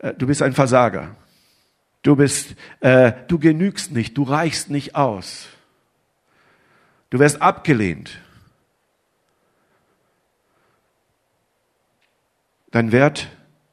Äh, 0.05 0.13
du 0.13 0.27
bist 0.27 0.41
ein 0.41 0.53
Versager. 0.53 1.15
Du 2.03 2.15
bist, 2.15 2.55
äh, 2.81 3.13
du 3.27 3.39
genügst 3.39 3.91
nicht, 3.91 4.17
du 4.17 4.23
reichst 4.23 4.69
nicht 4.69 4.95
aus. 4.95 5.47
Du 7.09 7.19
wirst 7.19 7.41
abgelehnt. 7.41 8.19
Dein 12.69 12.91
Wert 12.91 13.29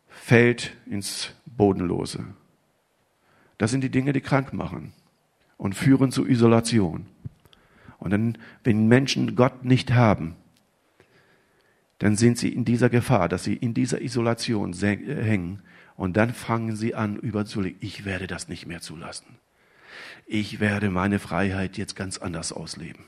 fällt 0.09 0.75
ins 0.87 1.31
Bodenlose. 1.45 2.25
Das 3.59 3.71
sind 3.71 3.83
die 3.83 3.90
Dinge, 3.90 4.12
die 4.12 4.21
krank 4.21 4.53
machen 4.53 4.92
und 5.59 5.75
führen 5.75 6.12
zu 6.12 6.27
Isolation. 6.27 7.07
Und 7.99 8.11
dann, 8.11 8.38
wenn 8.64 8.88
Menschen 8.88 9.37
Gott 9.37 9.64
nicht 9.64 9.92
haben, 9.92 10.37
dann 11.99 12.16
sind 12.16 12.38
sie 12.38 12.49
in 12.49 12.64
dieser 12.64 12.88
Gefahr, 12.88 13.29
dass 13.29 13.45
sie 13.45 13.55
in 13.55 13.75
dieser 13.75 14.01
Isolation 14.01 14.73
hängen 14.73 15.62
und 16.03 16.17
dann 16.17 16.35
fangen 16.35 16.75
sie 16.75 16.97
an, 16.97 17.15
überzulegen, 17.15 17.79
ich 17.81 18.05
werde 18.05 18.27
das 18.27 18.49
nicht 18.49 18.67
mehr 18.67 18.81
zulassen. 18.81 19.38
Ich 20.27 20.59
werde 20.59 20.91
meine 20.91 21.21
Freiheit 21.21 21.79
jetzt 21.79 21.95
ganz 21.95 22.19
anders 22.19 22.53
ausleben. 22.53 23.05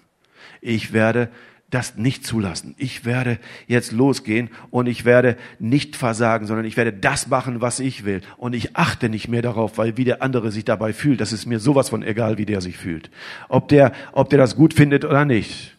Ich 0.61 0.93
werde 0.93 1.29
das 1.71 1.97
nicht 1.97 2.25
zulassen. 2.25 2.77
Ich 2.79 3.05
werde 3.05 3.41
jetzt 3.67 3.91
losgehen 3.91 4.49
und 4.71 4.87
ich 4.87 5.05
werde 5.05 5.37
nicht 5.59 5.97
versagen, 5.97 6.47
sondern 6.47 6.67
ich 6.67 6.77
werde 6.77 6.93
das 6.93 7.27
machen, 7.27 7.61
was 7.61 7.81
ich 7.81 8.05
will. 8.05 8.21
Und 8.37 8.55
ich 8.55 8.77
achte 8.77 9.09
nicht 9.09 9.27
mehr 9.27 9.43
darauf, 9.43 9.77
weil 9.77 9.97
wie 9.97 10.05
der 10.05 10.23
andere 10.23 10.53
sich 10.53 10.65
dabei 10.65 10.93
fühlt. 10.93 11.21
Das 11.21 11.33
ist 11.33 11.47
mir 11.47 11.59
sowas 11.59 11.89
von 11.89 12.05
egal, 12.05 12.39
wie 12.39 12.47
der 12.47 12.61
sich 12.61 12.77
fühlt. 12.77 13.11
Ob 13.49 13.67
der, 13.67 13.91
ob 14.13 14.31
der 14.31 14.39
das 14.39 14.55
gut 14.55 14.73
findet 14.73 15.05
oder 15.05 15.25
nicht 15.25 15.75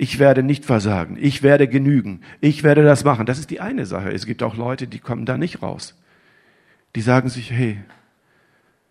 ich 0.00 0.20
werde 0.20 0.44
nicht 0.44 0.64
versagen, 0.64 1.16
ich 1.20 1.42
werde 1.42 1.66
genügen, 1.66 2.22
ich 2.40 2.62
werde 2.62 2.84
das 2.84 3.02
machen. 3.02 3.26
Das 3.26 3.40
ist 3.40 3.50
die 3.50 3.60
eine 3.60 3.84
Sache. 3.84 4.12
Es 4.12 4.26
gibt 4.26 4.44
auch 4.44 4.54
Leute, 4.54 4.86
die 4.86 5.00
kommen 5.00 5.26
da 5.26 5.36
nicht 5.36 5.60
raus. 5.60 6.00
Die 6.94 7.00
sagen 7.00 7.28
sich, 7.28 7.50
hey, 7.50 7.82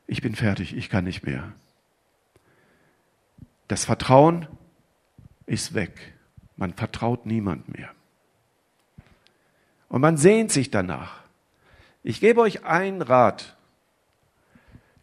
ich 0.06 0.22
bin 0.22 0.36
fertig, 0.36 0.76
ich 0.76 0.90
kann 0.90 1.06
nicht 1.06 1.26
mehr. 1.26 1.54
Das 3.70 3.86
Vertrauen 3.86 4.48
ist 5.46 5.74
weg. 5.74 6.14
Man 6.58 6.74
vertraut 6.74 7.26
niemand 7.26 7.74
mehr. 7.74 7.90
Und 9.88 10.02
man 10.02 10.18
sehnt 10.18 10.52
sich 10.52 10.72
danach. 10.72 11.22
Ich 12.04 12.20
gebe 12.20 12.42
euch 12.42 12.66
einen 12.66 13.02
Rat, 13.02 13.56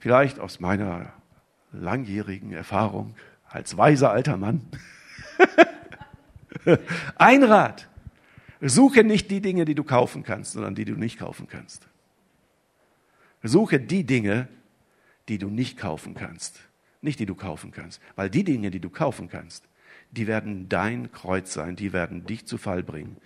vielleicht 0.00 0.38
aus 0.38 0.60
meiner 0.60 1.14
langjährigen 1.72 2.52
Erfahrung 2.52 3.14
als 3.48 3.78
weiser 3.78 4.10
alter 4.10 4.36
Mann. 4.36 4.60
Ein 7.16 7.42
Rat. 7.42 7.88
Suche 8.60 9.04
nicht 9.04 9.30
die 9.30 9.40
Dinge, 9.40 9.64
die 9.64 9.74
du 9.74 9.84
kaufen 9.84 10.22
kannst, 10.22 10.52
sondern 10.52 10.74
die 10.74 10.84
du 10.84 10.94
nicht 10.94 11.18
kaufen 11.18 11.46
kannst. 11.48 11.86
Suche 13.42 13.78
die 13.78 14.04
Dinge, 14.04 14.48
die 15.28 15.38
du 15.38 15.50
nicht 15.50 15.76
kaufen 15.76 16.14
kannst. 16.14 16.60
Nicht 17.02 17.20
die 17.20 17.26
du 17.26 17.34
kaufen 17.34 17.72
kannst. 17.72 18.00
Weil 18.16 18.30
die 18.30 18.44
Dinge, 18.44 18.70
die 18.70 18.80
du 18.80 18.88
kaufen 18.88 19.28
kannst, 19.28 19.68
die 20.12 20.26
werden 20.26 20.68
dein 20.68 21.12
Kreuz 21.12 21.52
sein, 21.52 21.76
die 21.76 21.92
werden 21.92 22.24
dich 22.24 22.46
zu 22.46 22.56
Fall 22.56 22.82
bringen, 22.82 23.16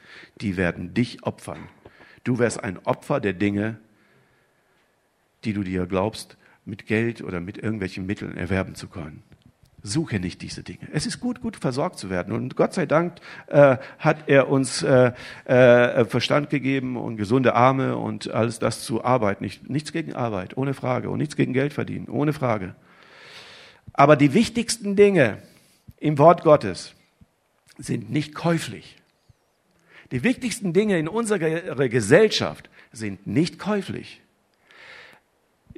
die 0.41 0.57
werden 0.57 0.95
dich 0.95 1.23
opfern. 1.23 1.69
Du 2.25 2.39
wärst 2.39 2.63
ein 2.65 2.79
Opfer 2.85 3.21
der 3.21 3.35
Dinge, 3.35 3.79
die 5.45 5.53
du 5.53 5.63
dir 5.63 5.87
glaubst, 5.87 6.37
mit 6.65 6.87
Geld 6.87 7.23
oder 7.23 7.41
mit 7.41 7.59
irgendwelchen 7.59 8.07
Mitteln 8.07 8.37
erwerben 8.37 8.75
zu 8.75 8.89
können. 8.89 9.23
Suche 9.83 10.19
nicht 10.19 10.43
diese 10.43 10.63
Dinge. 10.63 10.89
Es 10.93 11.07
ist 11.07 11.21
gut, 11.21 11.41
gut 11.41 11.57
versorgt 11.57 11.99
zu 11.99 12.11
werden. 12.11 12.33
Und 12.35 12.57
Gott 12.57 12.75
sei 12.75 12.87
Dank 12.87 13.15
äh, 13.47 13.77
hat 13.99 14.29
er 14.29 14.49
uns 14.49 14.83
äh, 14.83 15.13
äh, 15.45 16.05
Verstand 16.05 16.51
gegeben 16.51 16.97
und 16.97 17.17
gesunde 17.17 17.55
Arme 17.55 17.97
und 17.97 18.31
alles 18.31 18.59
das 18.59 18.83
zu 18.83 19.05
arbeiten. 19.05 19.45
Nicht, 19.45 19.71
nichts 19.71 19.93
gegen 19.93 20.15
Arbeit, 20.15 20.57
ohne 20.57 20.75
Frage. 20.75 21.11
Und 21.11 21.19
nichts 21.19 21.37
gegen 21.37 21.53
Geld 21.53 21.73
verdienen, 21.73 22.09
ohne 22.09 22.33
Frage. 22.33 22.75
Aber 23.93 24.17
die 24.17 24.35
wichtigsten 24.35 24.97
Dinge 24.97 25.39
im 25.99 26.19
Wort 26.19 26.43
Gottes 26.43 26.95
sind 27.79 28.11
nicht 28.11 28.35
käuflich. 28.35 28.97
Die 30.11 30.25
wichtigsten 30.25 30.73
Dinge 30.73 30.99
in 30.99 31.07
unserer 31.07 31.89
Gesellschaft 31.89 32.71
sind 32.93 33.27
nicht 33.27 33.59
käuflich. 33.59 34.23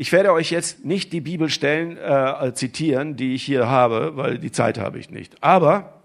Ich 0.00 0.12
werde 0.12 0.32
euch 0.32 0.50
jetzt 0.50 0.82
nicht 0.82 1.12
die 1.12 1.20
Bibelstellen 1.20 1.98
äh, 1.98 2.54
zitieren, 2.54 3.16
die 3.16 3.34
ich 3.34 3.42
hier 3.42 3.68
habe, 3.68 4.16
weil 4.16 4.38
die 4.38 4.50
Zeit 4.50 4.78
habe 4.78 4.98
ich 4.98 5.10
nicht. 5.10 5.34
Aber 5.42 6.00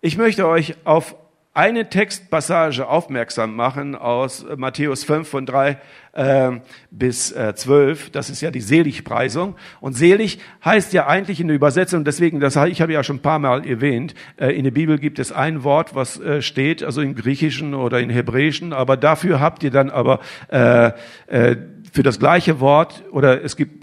ich 0.00 0.16
möchte 0.16 0.46
euch 0.46 0.76
auf 0.84 1.16
eine 1.54 1.90
Textpassage 1.90 2.88
aufmerksam 2.88 3.54
machen 3.54 3.94
aus 3.94 4.46
Matthäus 4.56 5.04
5 5.04 5.28
von 5.28 5.44
3 5.44 5.78
äh, 6.12 6.50
bis 6.90 7.30
äh, 7.32 7.54
12. 7.54 8.10
Das 8.10 8.30
ist 8.30 8.40
ja 8.40 8.50
die 8.50 8.62
Seligpreisung. 8.62 9.56
Und 9.80 9.92
selig 9.92 10.38
heißt 10.64 10.94
ja 10.94 11.06
eigentlich 11.06 11.40
in 11.40 11.48
der 11.48 11.56
Übersetzung, 11.56 12.04
deswegen, 12.04 12.40
das 12.40 12.56
ich 12.56 12.80
habe 12.80 12.92
ja 12.94 13.04
schon 13.04 13.16
ein 13.16 13.22
paar 13.22 13.38
Mal 13.38 13.66
erwähnt, 13.66 14.14
äh, 14.38 14.48
in 14.56 14.64
der 14.64 14.70
Bibel 14.70 14.98
gibt 14.98 15.18
es 15.18 15.30
ein 15.30 15.62
Wort, 15.62 15.94
was 15.94 16.18
äh, 16.18 16.40
steht, 16.40 16.82
also 16.82 17.02
im 17.02 17.14
Griechischen 17.14 17.74
oder 17.74 18.00
im 18.00 18.08
Hebräischen, 18.08 18.72
aber 18.72 18.96
dafür 18.96 19.38
habt 19.40 19.62
ihr 19.62 19.70
dann 19.70 19.90
aber 19.90 20.20
äh, 20.48 20.92
äh, 21.26 21.56
für 21.92 22.02
das 22.02 22.18
gleiche 22.18 22.60
Wort 22.60 23.04
oder 23.10 23.44
es 23.44 23.56
gibt 23.56 23.81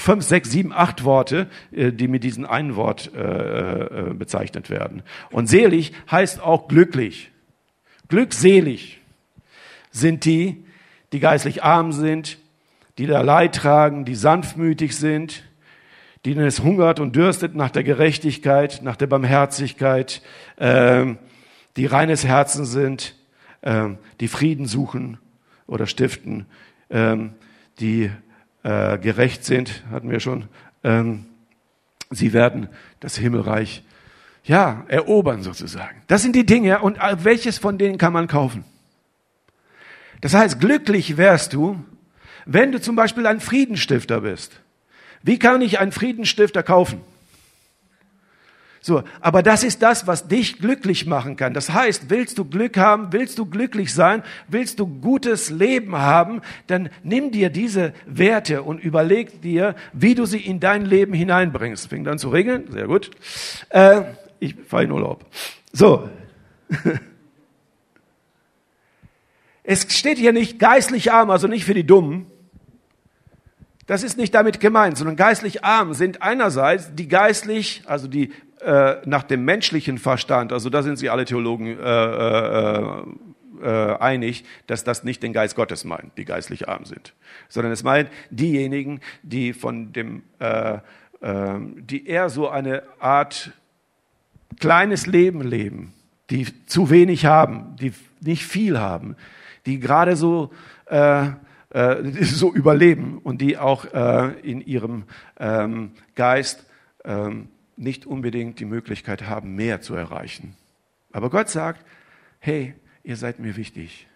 fünf, 0.00 0.24
sechs, 0.24 0.50
sieben, 0.50 0.72
acht 0.72 1.04
Worte, 1.04 1.48
äh, 1.72 1.92
die 1.92 2.08
mit 2.08 2.24
diesem 2.24 2.46
einen 2.46 2.76
Wort 2.76 3.12
äh, 3.14 3.20
äh, 3.20 4.14
bezeichnet 4.14 4.70
werden. 4.70 5.02
Und 5.30 5.48
selig 5.48 5.92
heißt 6.10 6.40
auch 6.40 6.68
glücklich. 6.68 7.30
Glückselig 8.08 9.00
sind 9.90 10.24
die, 10.24 10.64
die 11.12 11.20
geistlich 11.20 11.62
arm 11.62 11.92
sind, 11.92 12.38
die 12.98 13.06
da 13.06 13.20
Leid 13.20 13.54
tragen, 13.54 14.04
die 14.04 14.14
sanftmütig 14.14 14.96
sind, 14.96 15.44
denen 16.26 16.44
es 16.44 16.62
hungert 16.62 17.00
und 17.00 17.16
dürstet 17.16 17.54
nach 17.54 17.70
der 17.70 17.84
Gerechtigkeit, 17.84 18.80
nach 18.82 18.96
der 18.96 19.06
Barmherzigkeit, 19.06 20.22
äh, 20.56 21.14
die 21.76 21.86
reines 21.86 22.24
Herzen 22.24 22.64
sind, 22.64 23.14
äh, 23.62 23.88
die 24.20 24.28
Frieden 24.28 24.66
suchen 24.66 25.18
oder 25.66 25.86
stiften, 25.86 26.46
äh, 26.88 27.16
die 27.78 28.10
äh, 28.62 28.98
gerecht 28.98 29.44
sind, 29.44 29.82
hatten 29.90 30.10
wir 30.10 30.20
schon. 30.20 30.48
Ähm, 30.84 31.26
sie 32.10 32.32
werden 32.32 32.68
das 33.00 33.16
Himmelreich 33.16 33.84
ja 34.44 34.84
erobern 34.88 35.42
sozusagen. 35.42 36.02
Das 36.08 36.22
sind 36.22 36.34
die 36.34 36.46
Dinge 36.46 36.80
und 36.80 36.98
welches 37.22 37.58
von 37.58 37.78
denen 37.78 37.98
kann 37.98 38.12
man 38.12 38.26
kaufen? 38.26 38.64
Das 40.20 40.34
heißt, 40.34 40.60
glücklich 40.60 41.16
wärst 41.16 41.52
du, 41.52 41.82
wenn 42.44 42.72
du 42.72 42.80
zum 42.80 42.96
Beispiel 42.96 43.26
ein 43.26 43.40
Friedenstifter 43.40 44.22
bist. 44.22 44.60
Wie 45.22 45.38
kann 45.38 45.62
ich 45.62 45.78
einen 45.78 45.92
Friedenstifter 45.92 46.62
kaufen? 46.62 47.00
So, 48.82 49.02
aber 49.20 49.42
das 49.42 49.62
ist 49.62 49.82
das, 49.82 50.06
was 50.06 50.26
dich 50.26 50.58
glücklich 50.58 51.04
machen 51.06 51.36
kann. 51.36 51.52
Das 51.52 51.70
heißt, 51.70 52.08
willst 52.08 52.38
du 52.38 52.46
Glück 52.46 52.78
haben, 52.78 53.12
willst 53.12 53.38
du 53.38 53.44
glücklich 53.44 53.92
sein, 53.92 54.22
willst 54.48 54.80
du 54.80 54.86
gutes 54.86 55.50
Leben 55.50 55.96
haben, 55.96 56.40
dann 56.66 56.88
nimm 57.02 57.30
dir 57.30 57.50
diese 57.50 57.92
Werte 58.06 58.62
und 58.62 58.82
überleg 58.82 59.42
dir, 59.42 59.74
wie 59.92 60.14
du 60.14 60.24
sie 60.24 60.40
in 60.40 60.60
dein 60.60 60.86
Leben 60.86 61.12
hineinbringst. 61.12 61.88
Fängt 61.88 62.08
an 62.08 62.18
zu 62.18 62.30
regeln, 62.30 62.70
sehr 62.70 62.86
gut. 62.86 63.10
Äh, 63.68 64.02
ich 64.38 64.56
fahre 64.66 64.84
in 64.84 64.92
Urlaub. 64.92 65.26
So. 65.72 66.08
Es 69.62 69.86
steht 69.96 70.18
hier 70.18 70.32
nicht 70.32 70.58
geistlich 70.58 71.12
arm, 71.12 71.30
also 71.30 71.46
nicht 71.46 71.64
für 71.64 71.74
die 71.74 71.86
Dummen. 71.86 72.26
Das 73.86 74.02
ist 74.02 74.16
nicht 74.16 74.34
damit 74.34 74.58
gemeint, 74.58 74.96
sondern 74.98 75.14
geistlich 75.14 75.64
arm 75.64 75.94
sind 75.94 76.22
einerseits 76.22 76.94
die 76.94 77.06
geistlich, 77.06 77.82
also 77.86 78.08
die 78.08 78.32
äh, 78.60 78.96
nach 79.04 79.22
dem 79.22 79.44
menschlichen 79.44 79.98
Verstand, 79.98 80.52
also 80.52 80.70
da 80.70 80.82
sind 80.82 80.96
sie 80.96 81.08
alle 81.10 81.24
Theologen 81.24 81.66
äh, 81.66 81.82
äh, 81.82 83.02
äh, 83.62 83.96
einig, 83.98 84.44
dass 84.66 84.84
das 84.84 85.04
nicht 85.04 85.22
den 85.22 85.32
Geist 85.32 85.56
Gottes 85.56 85.84
meint, 85.84 86.16
die 86.16 86.24
geistlich 86.24 86.68
arm 86.68 86.84
sind, 86.84 87.14
sondern 87.48 87.72
es 87.72 87.82
meint 87.82 88.10
diejenigen, 88.30 89.00
die 89.22 89.52
von 89.52 89.92
dem, 89.92 90.22
äh, 90.38 90.78
äh, 91.20 91.58
die 91.76 92.06
eher 92.06 92.30
so 92.30 92.48
eine 92.48 92.82
Art 92.98 93.52
kleines 94.58 95.06
Leben 95.06 95.42
leben, 95.42 95.92
die 96.30 96.46
zu 96.66 96.90
wenig 96.90 97.26
haben, 97.26 97.76
die 97.80 97.92
nicht 98.20 98.44
viel 98.44 98.78
haben, 98.78 99.16
die 99.66 99.78
gerade 99.78 100.16
so 100.16 100.50
äh, 100.86 101.28
äh, 101.70 102.24
so 102.24 102.52
überleben 102.52 103.18
und 103.18 103.40
die 103.40 103.56
auch 103.56 103.84
äh, 103.84 104.32
in 104.42 104.60
ihrem 104.60 105.04
ähm, 105.38 105.92
Geist 106.14 106.66
ähm, 107.04 107.48
nicht 107.80 108.06
unbedingt 108.06 108.60
die 108.60 108.66
Möglichkeit 108.66 109.28
haben, 109.28 109.54
mehr 109.54 109.80
zu 109.80 109.94
erreichen. 109.94 110.54
Aber 111.12 111.30
Gott 111.30 111.48
sagt, 111.48 111.84
hey, 112.38 112.74
ihr 113.02 113.16
seid 113.16 113.38
mir 113.38 113.56
wichtig. 113.56 114.06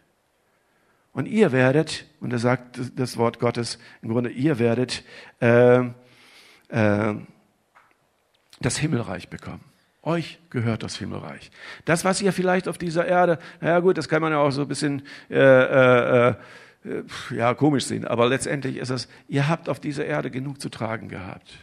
Und 1.13 1.27
ihr 1.27 1.51
werdet, 1.53 2.07
und 2.21 2.33
da 2.33 2.39
sagt 2.39 2.79
das 2.97 3.17
Wort 3.17 3.39
Gottes 3.39 3.79
im 4.03 4.11
Grunde, 4.11 4.31
ihr 4.31 4.59
werdet 4.59 5.03
äh, 5.41 5.79
äh, 6.69 7.15
das 8.61 8.77
Himmelreich 8.77 9.29
bekommen. 9.29 9.65
Euch 10.03 10.39
gehört 10.51 10.83
das 10.83 10.97
Himmelreich. 10.97 11.51
Das, 11.87 12.05
was 12.05 12.21
ihr 12.21 12.33
vielleicht 12.33 12.69
auf 12.69 12.77
dieser 12.77 13.07
Erde, 13.07 13.39
naja 13.61 13.81
gut, 13.81 13.97
das 13.97 14.09
kann 14.09 14.21
man 14.21 14.33
ja 14.33 14.39
auch 14.39 14.51
so 14.51 14.63
ein 14.63 14.69
bisschen 14.69 15.03
äh, 15.31 15.39
äh, 15.39 16.29
äh 16.31 16.35
ja, 17.31 17.55
komisch 17.55 17.87
sehen, 17.87 18.05
aber 18.05 18.29
letztendlich 18.29 18.77
ist 18.77 18.91
es, 18.91 19.09
ihr 19.27 19.49
habt 19.49 19.71
auf 19.71 19.81
dieser 19.81 20.05
Erde 20.05 20.31
genug 20.31 20.61
zu 20.61 20.69
tragen 20.69 21.09
gehabt. 21.09 21.55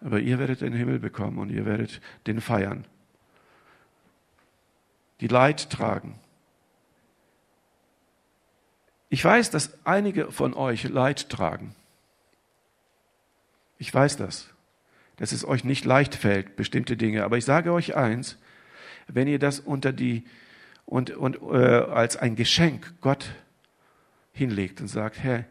Aber 0.00 0.20
ihr 0.20 0.38
werdet 0.38 0.60
den 0.60 0.72
Himmel 0.72 0.98
bekommen 0.98 1.38
und 1.38 1.50
ihr 1.50 1.66
werdet 1.66 2.00
den 2.26 2.40
feiern. 2.40 2.84
Die 5.20 5.26
Leid 5.26 5.70
tragen. 5.70 6.18
Ich 9.08 9.24
weiß, 9.24 9.50
dass 9.50 9.84
einige 9.84 10.30
von 10.30 10.54
euch 10.54 10.84
Leid 10.84 11.28
tragen. 11.30 11.74
Ich 13.78 13.92
weiß 13.92 14.16
das, 14.16 14.48
dass 15.16 15.32
es 15.32 15.44
euch 15.44 15.64
nicht 15.64 15.84
leicht 15.84 16.14
fällt, 16.14 16.56
bestimmte 16.56 16.96
Dinge. 16.96 17.24
Aber 17.24 17.38
ich 17.38 17.44
sage 17.44 17.72
euch 17.72 17.96
eins, 17.96 18.36
wenn 19.06 19.26
ihr 19.26 19.38
das 19.38 19.60
unter 19.60 19.92
die 19.92 20.24
und, 20.84 21.10
und 21.10 21.36
äh, 21.42 21.56
als 21.56 22.16
ein 22.16 22.36
Geschenk 22.36 22.94
Gott 23.00 23.30
hinlegt 24.32 24.80
und 24.80 24.88
sagt, 24.88 25.18
Herr, 25.18 25.44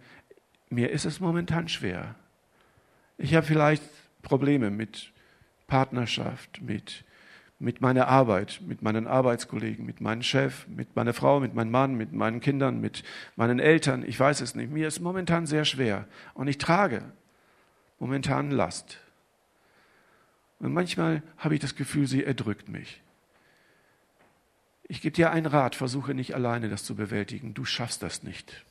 mir 0.70 0.92
ist 0.92 1.06
es 1.06 1.20
momentan 1.20 1.68
schwer. 1.68 2.16
Ich 3.18 3.36
habe 3.36 3.46
vielleicht 3.46 3.84
Probleme 4.28 4.70
mit 4.72 5.14
Partnerschaft, 5.68 6.62
mit, 6.62 7.06
mit 7.60 7.80
meiner 7.80 8.10
Arbeit, 8.10 8.60
mit 8.68 8.82
meinen 8.82 9.08
Arbeitskollegen, 9.08 9.86
mit 9.86 10.02
meinem 10.02 10.22
Chef, 10.22 10.68
mit 10.68 10.98
meiner 10.98 11.14
Frau, 11.14 11.40
mit 11.40 11.54
meinem 11.56 11.72
Mann, 11.72 11.96
mit 11.96 12.12
meinen 12.12 12.42
Kindern, 12.42 12.82
mit 12.82 13.04
meinen 13.38 13.60
Eltern. 13.60 14.04
Ich 14.06 14.20
weiß 14.20 14.42
es 14.42 14.54
nicht. 14.54 14.70
Mir 14.70 14.90
ist 14.90 15.00
momentan 15.00 15.46
sehr 15.46 15.64
schwer 15.64 16.10
und 16.34 16.50
ich 16.50 16.58
trage 16.58 17.04
momentan 18.00 18.52
Last. 18.52 19.00
Und 20.60 20.74
manchmal 20.74 21.24
habe 21.38 21.54
ich 21.54 21.62
das 21.62 21.76
Gefühl, 21.76 22.06
sie 22.06 22.26
erdrückt 22.26 22.68
mich. 22.68 23.02
Ich 24.90 25.00
gebe 25.00 25.16
dir 25.16 25.32
einen 25.32 25.46
Rat, 25.46 25.76
versuche 25.76 26.14
nicht 26.14 26.36
alleine 26.36 26.68
das 26.68 26.84
zu 26.84 26.96
bewältigen. 26.96 27.54
Du 27.54 27.64
schaffst 27.64 28.04
das 28.04 28.24
nicht 28.24 28.66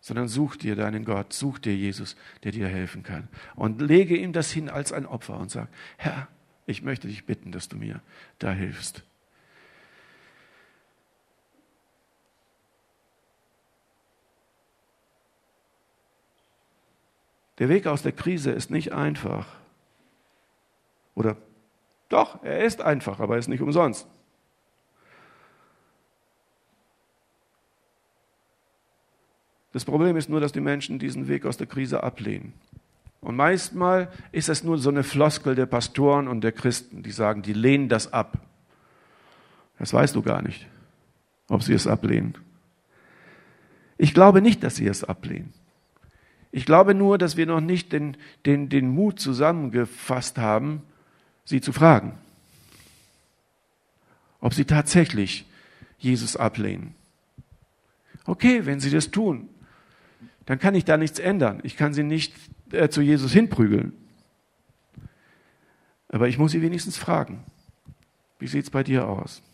sondern 0.00 0.28
such 0.28 0.56
dir 0.56 0.76
deinen 0.76 1.04
Gott, 1.04 1.32
such 1.32 1.58
dir 1.58 1.76
Jesus, 1.76 2.16
der 2.42 2.52
dir 2.52 2.68
helfen 2.68 3.02
kann. 3.02 3.28
Und 3.54 3.80
lege 3.80 4.16
ihm 4.16 4.32
das 4.32 4.50
hin 4.50 4.68
als 4.68 4.92
ein 4.92 5.06
Opfer 5.06 5.38
und 5.38 5.50
sag, 5.50 5.68
Herr, 5.96 6.28
ich 6.66 6.82
möchte 6.82 7.08
dich 7.08 7.26
bitten, 7.26 7.52
dass 7.52 7.68
du 7.68 7.76
mir 7.76 8.00
da 8.38 8.52
hilfst. 8.52 9.02
Der 17.58 17.68
Weg 17.68 17.86
aus 17.86 18.00
der 18.00 18.12
Krise 18.12 18.52
ist 18.52 18.70
nicht 18.70 18.92
einfach. 18.92 19.46
Oder 21.14 21.36
doch, 22.08 22.42
er 22.42 22.64
ist 22.64 22.80
einfach, 22.80 23.20
aber 23.20 23.34
er 23.34 23.38
ist 23.38 23.48
nicht 23.48 23.60
umsonst. 23.60 24.08
Das 29.72 29.84
Problem 29.84 30.16
ist 30.16 30.28
nur, 30.28 30.40
dass 30.40 30.52
die 30.52 30.60
Menschen 30.60 30.98
diesen 30.98 31.28
Weg 31.28 31.46
aus 31.46 31.56
der 31.56 31.66
Krise 31.66 32.02
ablehnen. 32.02 32.52
Und 33.20 33.36
meistmal 33.36 34.10
ist 34.32 34.48
es 34.48 34.64
nur 34.64 34.78
so 34.78 34.88
eine 34.88 35.04
Floskel 35.04 35.54
der 35.54 35.66
Pastoren 35.66 36.26
und 36.26 36.40
der 36.40 36.52
Christen, 36.52 37.02
die 37.02 37.12
sagen, 37.12 37.42
die 37.42 37.52
lehnen 37.52 37.88
das 37.88 38.12
ab. 38.12 38.38
Das 39.78 39.92
weißt 39.92 40.14
du 40.16 40.22
gar 40.22 40.42
nicht, 40.42 40.66
ob 41.48 41.62
sie 41.62 41.74
es 41.74 41.86
ablehnen. 41.86 42.34
Ich 43.98 44.14
glaube 44.14 44.40
nicht, 44.40 44.64
dass 44.64 44.76
sie 44.76 44.86
es 44.86 45.04
ablehnen. 45.04 45.52
Ich 46.52 46.66
glaube 46.66 46.94
nur, 46.94 47.18
dass 47.18 47.36
wir 47.36 47.46
noch 47.46 47.60
nicht 47.60 47.92
den, 47.92 48.16
den, 48.46 48.68
den 48.68 48.88
Mut 48.88 49.20
zusammengefasst 49.20 50.38
haben, 50.38 50.82
sie 51.44 51.60
zu 51.60 51.72
fragen, 51.72 52.18
ob 54.40 54.54
sie 54.54 54.64
tatsächlich 54.64 55.46
Jesus 55.98 56.36
ablehnen. 56.36 56.94
Okay, 58.24 58.66
wenn 58.66 58.80
sie 58.80 58.90
das 58.90 59.10
tun, 59.10 59.48
dann 60.50 60.58
kann 60.58 60.74
ich 60.74 60.84
da 60.84 60.96
nichts 60.96 61.20
ändern. 61.20 61.60
Ich 61.62 61.76
kann 61.76 61.94
sie 61.94 62.02
nicht 62.02 62.34
äh, 62.72 62.88
zu 62.88 63.02
Jesus 63.02 63.30
hinprügeln. 63.30 63.92
Aber 66.08 66.26
ich 66.26 66.38
muss 66.38 66.50
sie 66.50 66.60
wenigstens 66.60 66.98
fragen. 66.98 67.44
Wie 68.40 68.48
sieht 68.48 68.64
es 68.64 68.70
bei 68.70 68.82
dir 68.82 69.06
aus? 69.06 69.44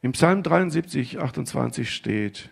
Im 0.00 0.12
Psalm 0.12 0.42
73, 0.42 1.18
28 1.18 1.92
steht, 1.92 2.48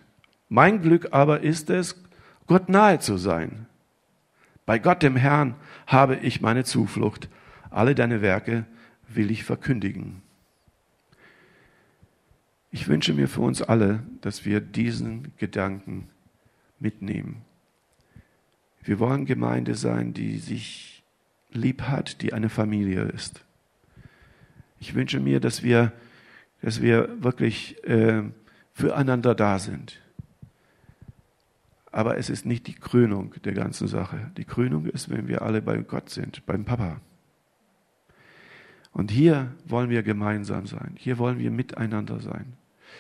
mein 0.51 0.83
Glück 0.83 1.15
aber 1.15 1.41
ist 1.41 1.71
es, 1.71 1.99
Gott 2.47 2.69
nahe 2.69 2.99
zu 2.99 3.17
sein. 3.17 3.65
Bei 4.67 4.79
Gott 4.79 5.03
dem 5.03 5.17
Herrn 5.17 5.55
habe 5.87 6.17
ich 6.17 6.43
meine 6.43 6.65
Zuflucht. 6.65 7.31
Alle 7.71 7.95
deine 7.95 8.21
Werke 8.21 8.67
will 9.09 9.31
ich 9.31 9.45
verkündigen. 9.45 10.21
Ich 12.75 12.89
wünsche 12.89 13.15
mir 13.15 13.29
für 13.29 13.41
uns 13.41 13.63
alle, 13.63 14.03
dass 14.21 14.45
wir 14.45 14.61
diesen 14.61 15.33
Gedanken 15.37 16.09
mitnehmen. 16.81 17.43
Wir 18.83 18.99
wollen 18.99 19.27
Gemeinde 19.27 19.77
sein, 19.77 20.13
die 20.13 20.39
sich 20.39 21.05
lieb 21.53 21.83
hat, 21.83 22.21
die 22.21 22.33
eine 22.33 22.49
Familie 22.49 23.03
ist. 23.03 23.45
Ich 24.81 24.97
wünsche 24.97 25.21
mir, 25.21 25.39
dass 25.39 25.63
wir, 25.63 25.93
dass 26.63 26.83
wir 26.83 27.23
wirklich 27.23 27.77
äh, 27.85 28.25
füreinander 28.73 29.37
da 29.37 29.61
sind. 29.61 30.01
Aber 31.93 32.19
es 32.19 32.29
ist 32.29 32.45
nicht 32.45 32.67
die 32.67 32.75
Krönung 32.75 33.37
der 33.45 33.53
ganzen 33.53 33.87
Sache. 33.87 34.33
Die 34.37 34.45
Krönung 34.45 34.87
ist, 34.87 35.11
wenn 35.11 35.29
wir 35.29 35.43
alle 35.43 35.63
bei 35.63 35.77
Gott 35.77 36.11
sind, 36.11 36.45
beim 36.45 36.65
Papa. 36.65 37.01
Und 38.91 39.13
hier 39.13 39.55
wollen 39.65 39.91
wir 39.91 40.03
gemeinsam 40.03 40.67
sein. 40.67 40.97
Hier 40.99 41.19
wollen 41.19 41.39
wir 41.39 41.53
miteinander 41.53 42.19
sein. 42.19 42.57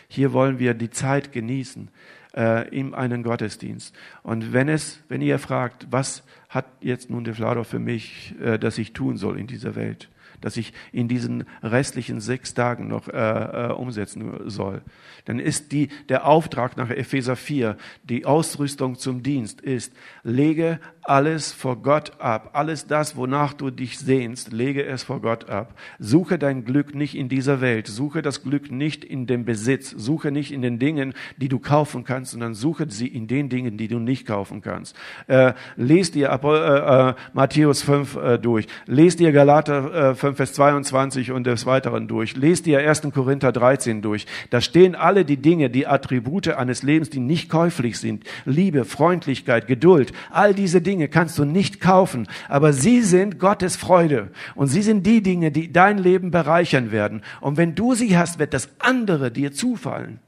Hier 0.08 0.32
wollen 0.32 0.58
wir 0.58 0.74
die 0.74 0.90
Zeit 0.90 1.32
genießen 1.32 1.90
äh, 2.36 2.68
in 2.68 2.94
einen 2.94 3.22
Gottesdienst. 3.22 3.94
Und 4.22 4.52
wenn 4.52 4.68
es, 4.68 5.02
wenn 5.08 5.20
ihr 5.20 5.38
fragt, 5.38 5.86
was 5.90 6.22
hat 6.48 6.66
jetzt 6.80 7.10
nun 7.10 7.24
der 7.24 7.34
Flador 7.34 7.64
für 7.64 7.78
mich, 7.78 8.34
äh, 8.40 8.58
dass 8.58 8.78
ich 8.78 8.92
tun 8.92 9.16
soll 9.16 9.38
in 9.38 9.46
dieser 9.46 9.74
Welt, 9.74 10.08
dass 10.44 10.58
ich 10.58 10.74
in 10.92 11.08
diesen 11.08 11.44
restlichen 11.62 12.20
sechs 12.20 12.52
Tagen 12.52 12.86
noch 12.86 13.08
äh, 13.08 13.12
äh, 13.12 13.72
umsetzen 13.72 14.50
soll, 14.50 14.82
dann 15.24 15.38
ist 15.38 15.72
die, 15.72 15.88
der 16.10 16.26
Auftrag 16.26 16.76
nach 16.76 16.90
Epheser 16.90 17.34
4, 17.34 17.78
die 18.02 18.26
Ausrüstung 18.26 18.98
zum 18.98 19.22
Dienst 19.22 19.62
ist, 19.62 19.94
lege 20.22 20.80
alles 21.04 21.52
vor 21.52 21.82
Gott 21.82 22.12
ab. 22.18 22.50
Alles 22.54 22.86
das, 22.86 23.16
wonach 23.16 23.52
du 23.52 23.70
dich 23.70 23.98
sehnst, 23.98 24.52
lege 24.52 24.84
es 24.84 25.02
vor 25.02 25.20
Gott 25.20 25.48
ab. 25.50 25.78
Suche 25.98 26.38
dein 26.38 26.64
Glück 26.64 26.94
nicht 26.94 27.14
in 27.14 27.28
dieser 27.28 27.60
Welt. 27.60 27.86
Suche 27.86 28.22
das 28.22 28.42
Glück 28.42 28.70
nicht 28.70 29.04
in 29.04 29.26
dem 29.26 29.44
Besitz. 29.44 29.90
Suche 29.90 30.30
nicht 30.30 30.50
in 30.50 30.62
den 30.62 30.78
Dingen, 30.78 31.14
die 31.36 31.48
du 31.48 31.58
kaufen 31.58 32.04
kannst, 32.04 32.32
sondern 32.32 32.54
suche 32.54 32.86
sie 32.88 33.08
in 33.08 33.26
den 33.26 33.48
Dingen, 33.48 33.76
die 33.76 33.88
du 33.88 33.98
nicht 33.98 34.26
kaufen 34.26 34.62
kannst. 34.62 34.96
Äh, 35.26 35.52
lest 35.76 36.14
dir 36.14 36.30
äh, 36.30 37.10
äh, 37.10 37.14
Matthäus 37.32 37.82
5 37.82 38.16
äh, 38.16 38.38
durch. 38.38 38.66
Lest 38.86 39.20
dir 39.20 39.32
Galater 39.32 40.10
äh, 40.10 40.14
5, 40.14 40.33
Vers 40.34 40.52
22 40.54 41.32
und 41.32 41.46
des 41.46 41.66
Weiteren 41.66 42.08
durch. 42.08 42.36
Lest 42.36 42.66
dir 42.66 42.78
1. 42.78 43.02
Korinther 43.12 43.52
13 43.52 44.02
durch. 44.02 44.26
Da 44.50 44.60
stehen 44.60 44.94
alle 44.94 45.24
die 45.24 45.36
Dinge, 45.36 45.70
die 45.70 45.86
Attribute 45.86 46.48
eines 46.48 46.82
Lebens, 46.82 47.10
die 47.10 47.20
nicht 47.20 47.48
käuflich 47.48 47.98
sind. 47.98 48.24
Liebe, 48.44 48.84
Freundlichkeit, 48.84 49.66
Geduld. 49.66 50.12
All 50.30 50.54
diese 50.54 50.80
Dinge 50.80 51.08
kannst 51.08 51.38
du 51.38 51.44
nicht 51.44 51.80
kaufen, 51.80 52.26
aber 52.48 52.72
sie 52.72 53.02
sind 53.02 53.38
Gottes 53.38 53.76
Freude 53.76 54.30
und 54.54 54.68
sie 54.68 54.82
sind 54.82 55.06
die 55.06 55.22
Dinge, 55.22 55.50
die 55.50 55.72
dein 55.72 55.98
Leben 55.98 56.30
bereichern 56.30 56.92
werden. 56.92 57.22
Und 57.40 57.56
wenn 57.56 57.74
du 57.74 57.94
sie 57.94 58.16
hast, 58.16 58.38
wird 58.38 58.54
das 58.54 58.68
andere 58.78 59.30
dir 59.30 59.52
zufallen. 59.52 60.20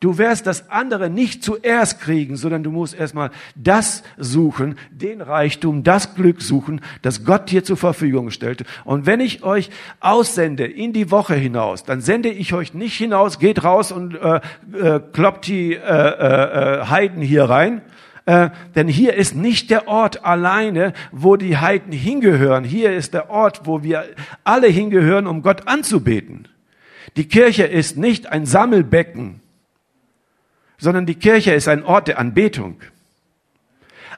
Du 0.00 0.16
wirst 0.16 0.46
das 0.46 0.70
andere 0.70 1.10
nicht 1.10 1.44
zuerst 1.44 2.00
kriegen, 2.00 2.36
sondern 2.36 2.62
du 2.62 2.70
musst 2.70 2.94
erstmal 2.94 3.30
das 3.54 4.02
suchen, 4.16 4.78
den 4.90 5.20
Reichtum, 5.20 5.84
das 5.84 6.14
Glück 6.14 6.40
suchen, 6.40 6.80
das 7.02 7.26
Gott 7.26 7.50
dir 7.50 7.64
zur 7.64 7.76
Verfügung 7.76 8.30
stellte. 8.30 8.64
Und 8.86 9.04
wenn 9.04 9.20
ich 9.20 9.42
euch 9.42 9.68
aussende 10.00 10.64
in 10.64 10.94
die 10.94 11.10
Woche 11.10 11.34
hinaus, 11.34 11.84
dann 11.84 12.00
sende 12.00 12.30
ich 12.30 12.54
euch 12.54 12.72
nicht 12.72 12.96
hinaus, 12.96 13.38
geht 13.38 13.62
raus 13.62 13.92
und 13.92 14.14
äh, 14.14 14.40
äh, 14.72 15.00
kloppt 15.12 15.46
die 15.48 15.74
äh, 15.74 15.76
äh, 15.76 16.86
Heiden 16.86 17.20
hier 17.20 17.44
rein, 17.44 17.82
äh, 18.24 18.48
denn 18.74 18.88
hier 18.88 19.12
ist 19.12 19.36
nicht 19.36 19.68
der 19.68 19.86
Ort 19.86 20.24
alleine, 20.24 20.94
wo 21.12 21.36
die 21.36 21.58
Heiden 21.58 21.92
hingehören. 21.92 22.64
Hier 22.64 22.92
ist 22.94 23.12
der 23.12 23.28
Ort, 23.28 23.66
wo 23.66 23.82
wir 23.82 24.04
alle 24.44 24.68
hingehören, 24.68 25.26
um 25.26 25.42
Gott 25.42 25.68
anzubeten. 25.68 26.48
Die 27.16 27.28
Kirche 27.28 27.64
ist 27.64 27.98
nicht 27.98 28.28
ein 28.28 28.46
Sammelbecken, 28.46 29.40
sondern 30.80 31.06
die 31.06 31.14
Kirche 31.14 31.52
ist 31.52 31.68
ein 31.68 31.84
Ort 31.84 32.08
der 32.08 32.18
Anbetung. 32.18 32.76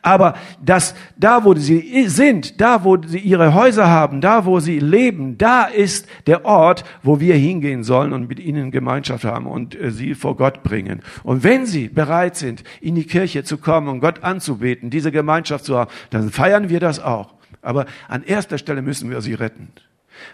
Aber 0.05 0.35
dass 0.61 0.96
da, 1.16 1.44
wo 1.44 1.55
sie 1.55 2.09
sind, 2.09 2.61
da, 2.61 2.83
wo 2.83 3.01
sie 3.01 3.20
ihre 3.20 3.55
Häuser 3.55 3.88
haben, 3.88 4.20
da, 4.20 4.44
wo 4.44 4.59
sie 4.59 4.81
leben, 4.81 5.38
da 5.38 5.62
ist 5.64 6.09
der 6.27 6.44
Ort, 6.44 6.83
wo 7.05 7.20
wir 7.20 7.37
hingehen 7.37 7.85
sollen 7.85 8.12
und 8.12 8.29
mit 8.29 8.40
ihnen 8.40 8.72
Gemeinschaft 8.72 9.25
haben 9.25 9.46
und 9.46 9.81
äh, 9.81 9.92
sie 9.92 10.16
vor 10.16 10.37
Gott 10.37 10.64
bringen. 10.64 11.03
Und 11.22 11.44
wenn 11.44 11.66
sie 11.66 11.88
bereit 11.88 12.37
sind, 12.37 12.64
in 12.81 12.96
die 12.96 13.05
Kirche 13.05 13.44
zu 13.44 13.59
kommen 13.59 13.87
und 13.87 14.01
Gott 14.01 14.25
anzubeten, 14.25 14.90
diese 14.90 15.12
Gemeinschaft 15.12 15.64
zu 15.64 15.79
haben, 15.79 15.90
dann 16.11 16.31
feiern 16.31 16.68
wir 16.68 16.81
das 16.81 16.98
auch. 16.98 17.35
Aber 17.62 17.87
an 18.09 18.25
erster 18.25 18.59
Stelle 18.59 18.83
müssen 18.83 19.09
wir 19.09 19.20
sie 19.20 19.35
retten. 19.35 19.68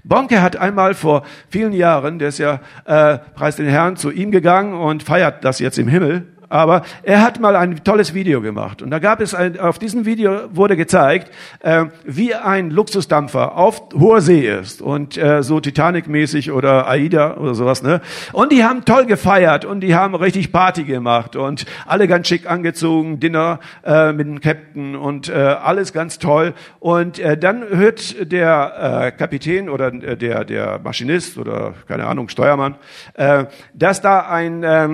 Bonke 0.04 0.42
hat 0.42 0.56
einmal 0.56 0.94
vor 0.94 1.24
vielen 1.48 1.72
Jahren, 1.72 2.18
der 2.18 2.28
ist 2.28 2.38
ja 2.38 2.60
äh, 2.84 3.18
preis 3.34 3.56
den 3.56 3.66
Herrn, 3.66 3.96
zu 3.96 4.10
ihm 4.10 4.30
gegangen 4.30 4.74
und 4.74 5.02
feiert 5.02 5.44
das 5.44 5.58
jetzt 5.58 5.78
im 5.78 5.88
Himmel 5.88 6.26
aber 6.48 6.82
er 7.02 7.22
hat 7.22 7.40
mal 7.40 7.56
ein 7.56 7.82
tolles 7.84 8.14
Video 8.14 8.40
gemacht. 8.40 8.82
Und 8.82 8.90
da 8.90 8.98
gab 8.98 9.20
es, 9.20 9.34
ein, 9.34 9.58
auf 9.58 9.78
diesem 9.78 10.04
Video 10.04 10.40
wurde 10.50 10.76
gezeigt, 10.76 11.30
äh, 11.60 11.86
wie 12.04 12.34
ein 12.34 12.70
Luxusdampfer 12.70 13.56
auf 13.56 13.82
hoher 13.94 14.20
See 14.20 14.48
ist. 14.48 14.80
Und 14.80 15.16
äh, 15.16 15.42
so 15.42 15.60
Titanic-mäßig 15.60 16.52
oder 16.52 16.88
AIDA 16.88 17.36
oder 17.36 17.54
sowas. 17.54 17.82
Ne? 17.82 18.00
Und 18.32 18.52
die 18.52 18.64
haben 18.64 18.84
toll 18.84 19.06
gefeiert 19.06 19.64
und 19.64 19.80
die 19.80 19.94
haben 19.94 20.14
richtig 20.14 20.52
Party 20.52 20.84
gemacht. 20.84 21.36
Und 21.36 21.66
alle 21.86 22.08
ganz 22.08 22.28
schick 22.28 22.48
angezogen, 22.50 23.20
Dinner 23.20 23.60
äh, 23.84 24.12
mit 24.12 24.26
dem 24.26 24.40
Captain 24.40 24.96
und 24.96 25.28
äh, 25.28 25.32
alles 25.32 25.92
ganz 25.92 26.18
toll. 26.18 26.54
Und 26.80 27.18
äh, 27.18 27.36
dann 27.36 27.62
hört 27.68 28.32
der 28.32 29.06
äh, 29.06 29.10
Kapitän 29.12 29.68
oder 29.68 29.92
äh, 29.92 30.16
der, 30.16 30.44
der 30.44 30.80
Maschinist 30.82 31.38
oder 31.38 31.74
keine 31.86 32.06
Ahnung, 32.06 32.28
Steuermann, 32.28 32.76
äh, 33.14 33.44
dass 33.74 34.00
da 34.00 34.20
ein... 34.20 34.62
Äh, 34.62 34.88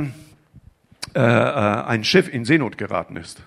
äh, 1.14 1.20
ein 1.20 2.04
Schiff 2.04 2.32
in 2.32 2.44
Seenot 2.44 2.78
geraten 2.78 3.16
ist. 3.16 3.42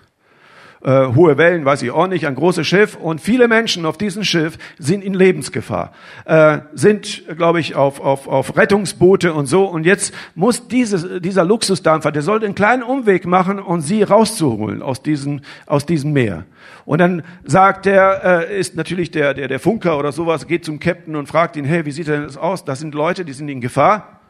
Äh, 0.80 1.06
hohe 1.12 1.36
Wellen, 1.36 1.64
weiß 1.64 1.82
ich 1.82 1.90
auch 1.90 2.06
nicht, 2.06 2.24
ein 2.24 2.36
großes 2.36 2.64
Schiff 2.64 2.94
und 2.94 3.20
viele 3.20 3.48
Menschen 3.48 3.84
auf 3.84 3.98
diesem 3.98 4.22
Schiff 4.22 4.58
sind 4.78 5.02
in 5.02 5.12
Lebensgefahr, 5.12 5.92
äh, 6.24 6.58
sind, 6.72 7.24
glaube 7.36 7.58
ich, 7.58 7.74
auf, 7.74 8.00
auf, 8.00 8.28
auf 8.28 8.56
Rettungsboote 8.56 9.34
und 9.34 9.46
so 9.46 9.64
und 9.64 9.84
jetzt 9.84 10.14
muss 10.36 10.68
dieses, 10.68 11.20
dieser 11.20 11.44
Luxusdampfer, 11.44 12.12
der 12.12 12.22
sollte 12.22 12.46
einen 12.46 12.54
kleinen 12.54 12.84
Umweg 12.84 13.26
machen 13.26 13.58
und 13.58 13.80
sie 13.80 14.04
rauszuholen 14.04 14.80
aus 14.80 15.02
diesem, 15.02 15.40
aus 15.66 15.84
diesem 15.84 16.12
Meer. 16.12 16.44
Und 16.84 17.00
dann 17.00 17.24
sagt 17.42 17.86
der, 17.86 18.46
äh, 18.48 18.60
ist 18.60 18.76
natürlich 18.76 19.10
der, 19.10 19.34
der, 19.34 19.48
der 19.48 19.58
Funker 19.58 19.98
oder 19.98 20.12
sowas, 20.12 20.46
geht 20.46 20.64
zum 20.64 20.78
Captain 20.78 21.16
und 21.16 21.26
fragt 21.26 21.56
ihn, 21.56 21.64
hey, 21.64 21.86
wie 21.86 21.90
sieht 21.90 22.06
denn 22.06 22.22
das 22.22 22.36
aus? 22.36 22.64
Das 22.64 22.78
sind 22.78 22.94
Leute, 22.94 23.24
die 23.24 23.32
sind 23.32 23.48
in 23.48 23.60
Gefahr. 23.60 24.20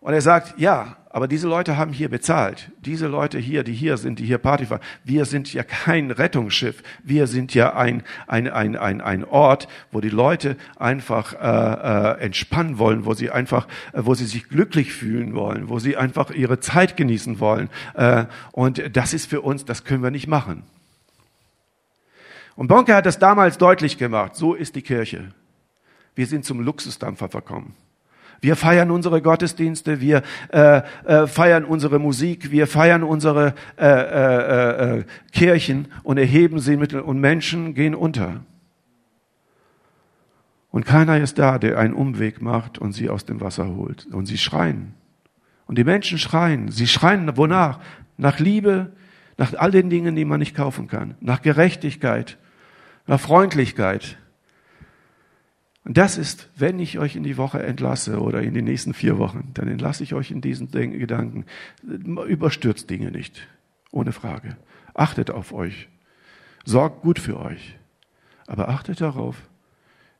Und 0.00 0.12
er 0.12 0.20
sagt, 0.20 0.58
ja, 0.58 0.98
aber 1.14 1.28
diese 1.28 1.46
Leute 1.46 1.76
haben 1.76 1.92
hier 1.92 2.08
bezahlt. 2.08 2.72
Diese 2.84 3.06
Leute 3.06 3.38
hier, 3.38 3.62
die 3.62 3.72
hier 3.72 3.98
sind, 3.98 4.18
die 4.18 4.24
hier 4.24 4.38
Party 4.38 4.66
fahren. 4.66 4.80
Wir 5.04 5.26
sind 5.26 5.54
ja 5.54 5.62
kein 5.62 6.10
Rettungsschiff. 6.10 6.82
Wir 7.04 7.28
sind 7.28 7.54
ja 7.54 7.76
ein, 7.76 8.02
ein, 8.26 8.48
ein, 8.48 8.74
ein, 8.74 9.00
ein 9.00 9.24
Ort, 9.24 9.68
wo 9.92 10.00
die 10.00 10.08
Leute 10.08 10.56
einfach 10.76 11.32
äh, 11.34 12.18
äh, 12.18 12.20
entspannen 12.20 12.80
wollen, 12.80 13.04
wo 13.04 13.14
sie 13.14 13.30
einfach, 13.30 13.68
äh, 13.92 14.00
wo 14.02 14.14
sie 14.14 14.24
sich 14.24 14.48
glücklich 14.48 14.92
fühlen 14.92 15.36
wollen, 15.36 15.68
wo 15.68 15.78
sie 15.78 15.96
einfach 15.96 16.32
ihre 16.32 16.58
Zeit 16.58 16.96
genießen 16.96 17.38
wollen. 17.38 17.70
Äh, 17.94 18.24
und 18.50 18.82
das 18.96 19.14
ist 19.14 19.30
für 19.30 19.40
uns, 19.40 19.64
das 19.64 19.84
können 19.84 20.02
wir 20.02 20.10
nicht 20.10 20.26
machen. 20.26 20.64
Und 22.56 22.66
Bonke 22.66 22.92
hat 22.92 23.06
das 23.06 23.20
damals 23.20 23.56
deutlich 23.56 23.98
gemacht. 23.98 24.34
So 24.34 24.54
ist 24.54 24.74
die 24.74 24.82
Kirche. 24.82 25.32
Wir 26.16 26.26
sind 26.26 26.44
zum 26.44 26.58
Luxusdampfer 26.58 27.28
verkommen. 27.28 27.76
Wir 28.44 28.56
feiern 28.56 28.90
unsere 28.90 29.22
Gottesdienste, 29.22 30.02
wir 30.02 30.22
äh, 30.52 30.82
äh, 31.06 31.26
feiern 31.26 31.64
unsere 31.64 31.98
Musik, 31.98 32.50
wir 32.50 32.66
feiern 32.66 33.02
unsere 33.02 33.54
äh, 33.78 33.86
äh, 33.86 34.98
äh, 34.98 35.04
Kirchen 35.32 35.88
und 36.02 36.18
erheben 36.18 36.58
sie 36.58 36.76
mit 36.76 36.92
und 36.92 37.20
Menschen 37.20 37.72
gehen 37.72 37.94
unter. 37.94 38.42
Und 40.70 40.84
keiner 40.84 41.16
ist 41.16 41.38
da, 41.38 41.58
der 41.58 41.78
einen 41.78 41.94
Umweg 41.94 42.42
macht 42.42 42.76
und 42.76 42.92
sie 42.92 43.08
aus 43.08 43.24
dem 43.24 43.40
Wasser 43.40 43.66
holt. 43.76 44.08
Und 44.12 44.26
sie 44.26 44.36
schreien. 44.36 44.92
Und 45.66 45.78
die 45.78 45.84
Menschen 45.84 46.18
schreien. 46.18 46.70
Sie 46.70 46.86
schreien 46.86 47.38
wonach? 47.38 47.80
Nach 48.18 48.38
Liebe, 48.40 48.92
nach 49.38 49.54
all 49.54 49.70
den 49.70 49.88
Dingen, 49.88 50.16
die 50.16 50.26
man 50.26 50.40
nicht 50.40 50.54
kaufen 50.54 50.86
kann. 50.86 51.14
Nach 51.22 51.40
Gerechtigkeit, 51.40 52.36
nach 53.06 53.20
Freundlichkeit. 53.20 54.18
Und 55.84 55.98
das 55.98 56.16
ist, 56.16 56.48
wenn 56.56 56.78
ich 56.78 56.98
euch 56.98 57.14
in 57.14 57.24
die 57.24 57.36
Woche 57.36 57.62
entlasse 57.62 58.20
oder 58.20 58.42
in 58.42 58.54
den 58.54 58.64
nächsten 58.64 58.94
vier 58.94 59.18
Wochen, 59.18 59.50
dann 59.52 59.68
entlasse 59.68 60.02
ich 60.02 60.14
euch 60.14 60.30
in 60.30 60.40
diesen 60.40 60.70
Gedanken. 60.70 61.44
Überstürzt 61.82 62.88
Dinge 62.88 63.10
nicht, 63.10 63.46
ohne 63.90 64.12
Frage. 64.12 64.56
Achtet 64.94 65.30
auf 65.30 65.52
euch. 65.52 65.88
Sorgt 66.64 67.02
gut 67.02 67.18
für 67.18 67.38
euch. 67.38 67.76
Aber 68.46 68.70
achtet 68.70 69.02
darauf, 69.02 69.36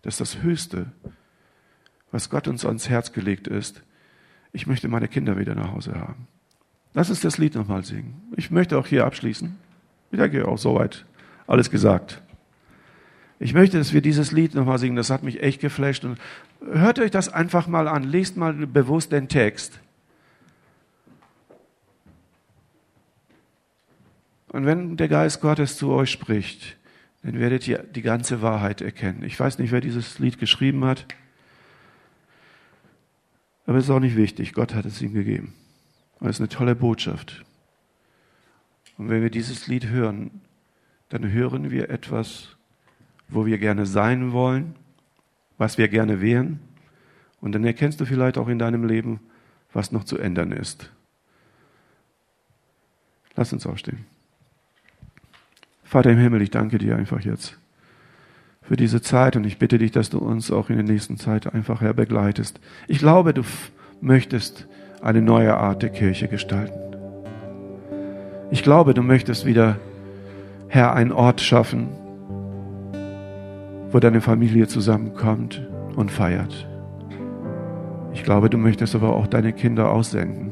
dass 0.02 0.18
das 0.18 0.42
Höchste, 0.42 0.92
was 2.10 2.28
Gott 2.28 2.46
uns 2.46 2.66
ans 2.66 2.90
Herz 2.90 3.12
gelegt 3.12 3.48
ist, 3.48 3.82
ich 4.52 4.66
möchte 4.66 4.88
meine 4.88 5.08
Kinder 5.08 5.38
wieder 5.38 5.54
nach 5.54 5.72
Hause 5.72 5.94
haben. 5.94 6.28
Lass 6.92 7.10
uns 7.10 7.20
das 7.22 7.38
Lied 7.38 7.54
nochmal 7.54 7.84
singen. 7.84 8.22
Ich 8.36 8.50
möchte 8.50 8.78
auch 8.78 8.86
hier 8.86 9.06
abschließen. 9.06 9.56
Ich 10.12 10.18
denke 10.18 10.46
auch 10.46 10.58
soweit 10.58 11.06
alles 11.46 11.70
gesagt. 11.70 12.22
Ich 13.44 13.52
möchte, 13.52 13.76
dass 13.76 13.92
wir 13.92 14.00
dieses 14.00 14.32
Lied 14.32 14.54
nochmal 14.54 14.78
singen. 14.78 14.96
Das 14.96 15.10
hat 15.10 15.22
mich 15.22 15.42
echt 15.42 15.60
geflasht. 15.60 16.02
Und 16.06 16.18
hört 16.64 16.98
euch 16.98 17.10
das 17.10 17.28
einfach 17.28 17.66
mal 17.66 17.88
an. 17.88 18.02
Lest 18.02 18.38
mal 18.38 18.54
bewusst 18.54 19.12
den 19.12 19.28
Text. 19.28 19.80
Und 24.48 24.64
wenn 24.64 24.96
der 24.96 25.08
Geist 25.08 25.42
Gottes 25.42 25.76
zu 25.76 25.90
euch 25.90 26.10
spricht, 26.10 26.78
dann 27.22 27.38
werdet 27.38 27.68
ihr 27.68 27.82
die 27.82 28.00
ganze 28.00 28.40
Wahrheit 28.40 28.80
erkennen. 28.80 29.22
Ich 29.24 29.38
weiß 29.38 29.58
nicht, 29.58 29.72
wer 29.72 29.82
dieses 29.82 30.18
Lied 30.18 30.38
geschrieben 30.38 30.82
hat, 30.86 31.04
aber 33.66 33.76
es 33.76 33.84
ist 33.84 33.90
auch 33.90 34.00
nicht 34.00 34.16
wichtig. 34.16 34.54
Gott 34.54 34.74
hat 34.74 34.86
es 34.86 35.02
ihm 35.02 35.12
gegeben. 35.12 35.52
Und 36.18 36.30
es 36.30 36.36
ist 36.36 36.40
eine 36.40 36.48
tolle 36.48 36.74
Botschaft. 36.74 37.44
Und 38.96 39.10
wenn 39.10 39.20
wir 39.20 39.28
dieses 39.28 39.66
Lied 39.66 39.88
hören, 39.88 40.40
dann 41.10 41.30
hören 41.30 41.70
wir 41.70 41.90
etwas, 41.90 42.56
wo 43.28 43.46
wir 43.46 43.58
gerne 43.58 43.86
sein 43.86 44.32
wollen, 44.32 44.74
was 45.58 45.78
wir 45.78 45.88
gerne 45.88 46.20
wären. 46.20 46.60
Und 47.40 47.52
dann 47.52 47.64
erkennst 47.64 48.00
du 48.00 48.06
vielleicht 48.06 48.38
auch 48.38 48.48
in 48.48 48.58
deinem 48.58 48.84
Leben, 48.84 49.20
was 49.72 49.92
noch 49.92 50.04
zu 50.04 50.18
ändern 50.18 50.52
ist. 50.52 50.90
Lass 53.36 53.52
uns 53.52 53.66
aufstehen. 53.66 54.06
Vater 55.82 56.10
im 56.10 56.18
Himmel, 56.18 56.42
ich 56.42 56.50
danke 56.50 56.78
dir 56.78 56.96
einfach 56.96 57.20
jetzt 57.20 57.58
für 58.62 58.76
diese 58.76 59.02
Zeit 59.02 59.36
und 59.36 59.44
ich 59.44 59.58
bitte 59.58 59.78
dich, 59.78 59.92
dass 59.92 60.10
du 60.10 60.18
uns 60.18 60.50
auch 60.50 60.70
in 60.70 60.76
der 60.76 60.84
nächsten 60.84 61.18
Zeit 61.18 61.52
einfach 61.52 61.82
her 61.82 61.92
begleitest. 61.92 62.60
Ich 62.88 62.98
glaube, 62.98 63.34
du 63.34 63.42
möchtest 64.00 64.66
eine 65.02 65.20
neue 65.20 65.56
Art 65.56 65.82
der 65.82 65.90
Kirche 65.90 66.28
gestalten. 66.28 66.80
Ich 68.50 68.62
glaube, 68.62 68.94
du 68.94 69.02
möchtest 69.02 69.44
wieder, 69.44 69.78
Herr, 70.68 70.94
einen 70.94 71.12
Ort 71.12 71.42
schaffen, 71.42 71.88
wo 73.94 74.00
deine 74.00 74.20
Familie 74.20 74.66
zusammenkommt 74.66 75.64
und 75.94 76.10
feiert. 76.10 76.68
Ich 78.12 78.24
glaube, 78.24 78.50
du 78.50 78.58
möchtest 78.58 78.96
aber 78.96 79.14
auch 79.14 79.28
deine 79.28 79.52
Kinder 79.52 79.88
aussenden. 79.92 80.50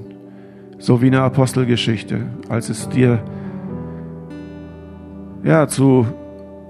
So 0.78 1.02
wie 1.02 1.06
in 1.06 1.12
der 1.12 1.24
Apostelgeschichte, 1.24 2.20
als 2.48 2.68
es 2.68 2.88
dir 2.88 3.20
ja 5.42 5.66
zu 5.66 6.06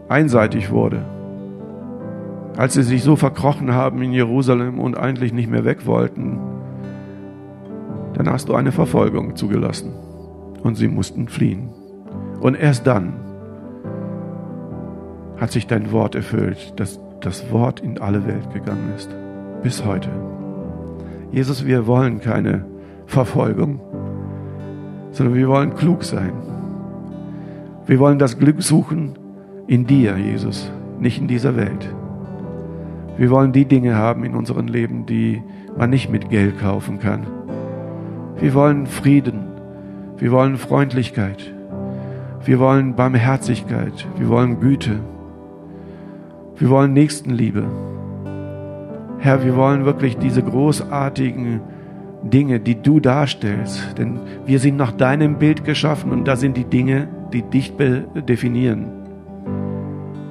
einseitig 0.08 0.70
wurde. 0.70 1.04
Als 2.56 2.72
sie 2.72 2.82
sich 2.82 3.02
so 3.02 3.16
verkrochen 3.16 3.74
haben 3.74 4.00
in 4.00 4.12
Jerusalem 4.12 4.80
und 4.80 4.96
eigentlich 4.96 5.34
nicht 5.34 5.50
mehr 5.50 5.66
weg 5.66 5.84
wollten, 5.84 6.38
dann 8.14 8.30
hast 8.30 8.48
du 8.48 8.54
eine 8.54 8.72
Verfolgung 8.72 9.36
zugelassen 9.36 9.92
und 10.62 10.76
sie 10.76 10.88
mussten 10.88 11.28
fliehen. 11.28 11.68
Und 12.40 12.54
erst 12.54 12.86
dann 12.86 13.12
hat 15.42 15.50
sich 15.50 15.66
dein 15.66 15.90
Wort 15.90 16.14
erfüllt, 16.14 16.78
dass 16.78 17.00
das 17.20 17.50
Wort 17.50 17.80
in 17.80 17.98
alle 17.98 18.24
Welt 18.28 18.54
gegangen 18.54 18.92
ist. 18.94 19.10
Bis 19.60 19.84
heute. 19.84 20.08
Jesus, 21.32 21.66
wir 21.66 21.88
wollen 21.88 22.20
keine 22.20 22.64
Verfolgung, 23.06 23.80
sondern 25.10 25.34
wir 25.34 25.48
wollen 25.48 25.74
klug 25.74 26.04
sein. 26.04 26.32
Wir 27.86 27.98
wollen 27.98 28.20
das 28.20 28.38
Glück 28.38 28.62
suchen 28.62 29.18
in 29.66 29.84
dir, 29.84 30.16
Jesus, 30.16 30.70
nicht 31.00 31.20
in 31.20 31.26
dieser 31.26 31.56
Welt. 31.56 31.92
Wir 33.16 33.28
wollen 33.30 33.50
die 33.50 33.64
Dinge 33.64 33.96
haben 33.96 34.22
in 34.22 34.36
unserem 34.36 34.68
Leben, 34.68 35.06
die 35.06 35.42
man 35.76 35.90
nicht 35.90 36.08
mit 36.08 36.30
Geld 36.30 36.60
kaufen 36.60 37.00
kann. 37.00 37.26
Wir 38.38 38.54
wollen 38.54 38.86
Frieden. 38.86 39.40
Wir 40.18 40.30
wollen 40.30 40.56
Freundlichkeit. 40.56 41.52
Wir 42.44 42.60
wollen 42.60 42.94
Barmherzigkeit. 42.94 44.06
Wir 44.18 44.28
wollen 44.28 44.60
Güte. 44.60 45.00
Wir 46.56 46.70
wollen 46.70 46.92
Nächstenliebe. 46.92 47.64
Herr, 49.18 49.44
wir 49.44 49.56
wollen 49.56 49.84
wirklich 49.84 50.18
diese 50.18 50.42
großartigen 50.42 51.60
Dinge, 52.22 52.60
die 52.60 52.80
du 52.80 53.00
darstellst. 53.00 53.98
Denn 53.98 54.20
wir 54.46 54.58
sind 54.58 54.76
nach 54.76 54.92
deinem 54.92 55.38
Bild 55.38 55.64
geschaffen 55.64 56.12
und 56.12 56.26
da 56.26 56.36
sind 56.36 56.56
die 56.56 56.64
Dinge, 56.64 57.08
die 57.32 57.42
dich 57.42 57.72
definieren. 58.28 58.86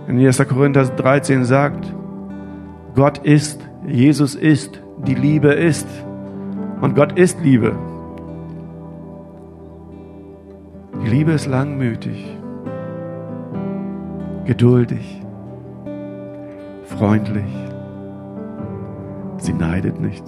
In 0.08 0.20
1. 0.20 0.46
Korinther 0.48 0.84
13 0.84 1.46
sagt, 1.46 1.94
Gott 2.96 3.20
ist, 3.20 3.62
Jesus 3.88 4.36
ist, 4.36 4.82
die 5.08 5.16
Liebe 5.16 5.50
ist. 5.50 5.88
Und 6.82 6.96
Gott 6.96 7.18
ist 7.18 7.40
Liebe. 7.42 7.74
Die 11.04 11.10
Liebe 11.10 11.32
ist 11.32 11.48
langmütig, 11.48 12.38
geduldig, 14.46 15.21
freundlich. 17.02 17.52
Sie 19.38 19.54
neidet 19.54 20.00
nicht. 20.00 20.24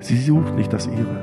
Sie 0.00 0.16
sucht 0.16 0.56
nicht 0.56 0.72
das 0.72 0.88
ihre. 0.88 1.16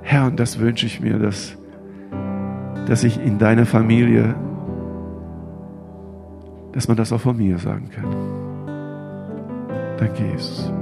Herr, 0.00 0.24
und 0.28 0.40
das 0.40 0.58
wünsche 0.58 0.86
ich 0.86 1.02
mir, 1.02 1.18
dass, 1.18 1.58
dass 2.86 3.04
ich 3.04 3.22
in 3.22 3.36
deiner 3.36 3.66
Familie, 3.66 4.34
dass 6.72 6.88
man 6.88 6.96
das 6.96 7.12
auch 7.12 7.20
von 7.20 7.36
mir 7.36 7.58
sagen 7.58 7.90
kann. 7.90 8.10
Danke, 9.98 10.24
Jesus. 10.24 10.72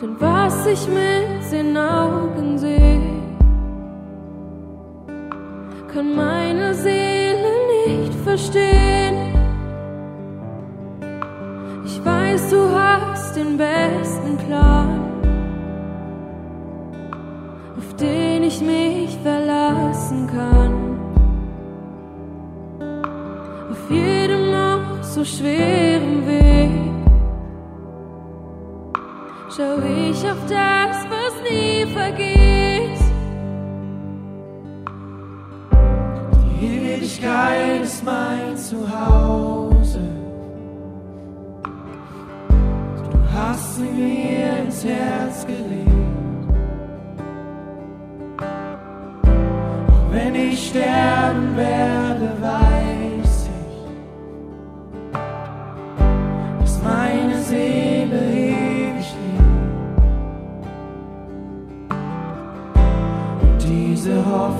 denn 0.00 0.20
was 0.20 0.66
ich 0.66 0.86
mit 0.88 1.52
den 1.52 1.76
Augen 1.76 2.58
sehe, 2.58 3.00
kann 5.92 6.14
meine 6.14 6.74
Seele 6.74 7.52
nicht 7.86 8.14
verstehen. 8.22 9.16
Ich 11.84 12.04
weiß, 12.04 12.50
du 12.50 12.70
hast 12.78 13.36
den 13.36 13.56
besten 13.56 14.36
Plan, 14.46 15.00
auf 17.76 17.96
den 17.96 18.44
ich 18.44 18.60
mich 18.60 19.18
verlassen 19.22 20.28
kann. 20.28 20.74
Auf 23.70 23.90
jedem 23.90 24.50
noch 24.50 25.02
so 25.02 25.24
schwer. 25.24 25.87
auf 30.30 30.44
das, 30.48 31.06
was 31.08 31.34
nie 31.48 31.86
vergeht. 31.92 32.98
Die 36.60 36.66
Ewigkeit 36.66 37.82
ist 37.82 38.04
mein 38.04 38.56
Zuhause. 38.56 40.00
Du 43.10 43.18
hast 43.32 43.76
sie 43.76 43.82
mir 43.82 44.58
ins 44.64 44.84
Herz 44.84 45.46
gelegt. 45.46 45.88
Auch 48.42 50.12
wenn 50.12 50.34
ich 50.34 50.68
sterben 50.68 51.56
werde. 51.56 52.07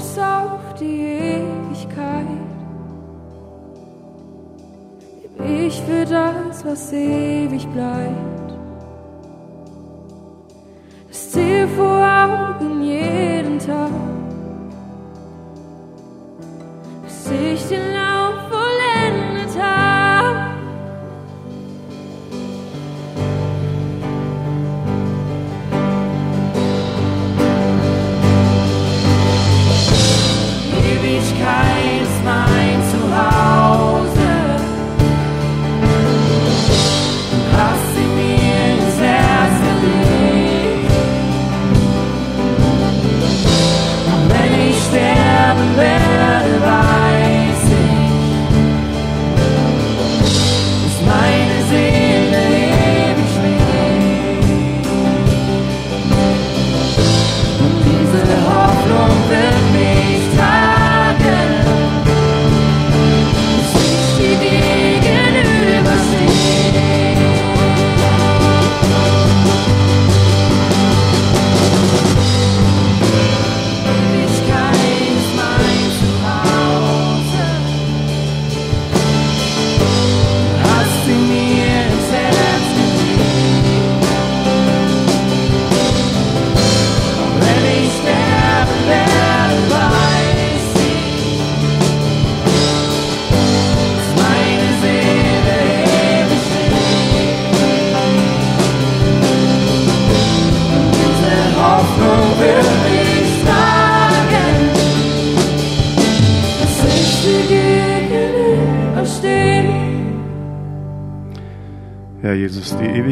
Fokus 0.00 0.18
auf 0.18 0.74
die 0.80 1.02
Ewigkeit. 1.02 2.26
Leb 5.38 5.68
ich 5.68 5.80
für 5.82 6.04
das, 6.04 6.64
was 6.64 6.92
ewig 6.92 7.66
bleibt. 7.68 8.29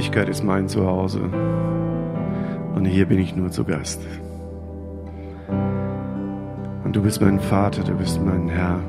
Ewigkeit 0.09 0.31
ist 0.31 0.43
mein 0.43 0.69
Zuhause. 0.69 1.21
Und 2.75 2.87
hier 2.87 3.05
bin 3.05 3.19
ich 3.19 3.37
nur 3.37 3.51
zu 3.51 3.63
Gast. 3.63 4.01
Und 6.83 6.97
du 6.97 7.03
bist 7.03 7.21
mein 7.21 7.39
Vater, 7.39 7.85
du 7.85 7.93
bist 7.93 8.19
mein 8.25 8.49
Herr. 8.49 8.81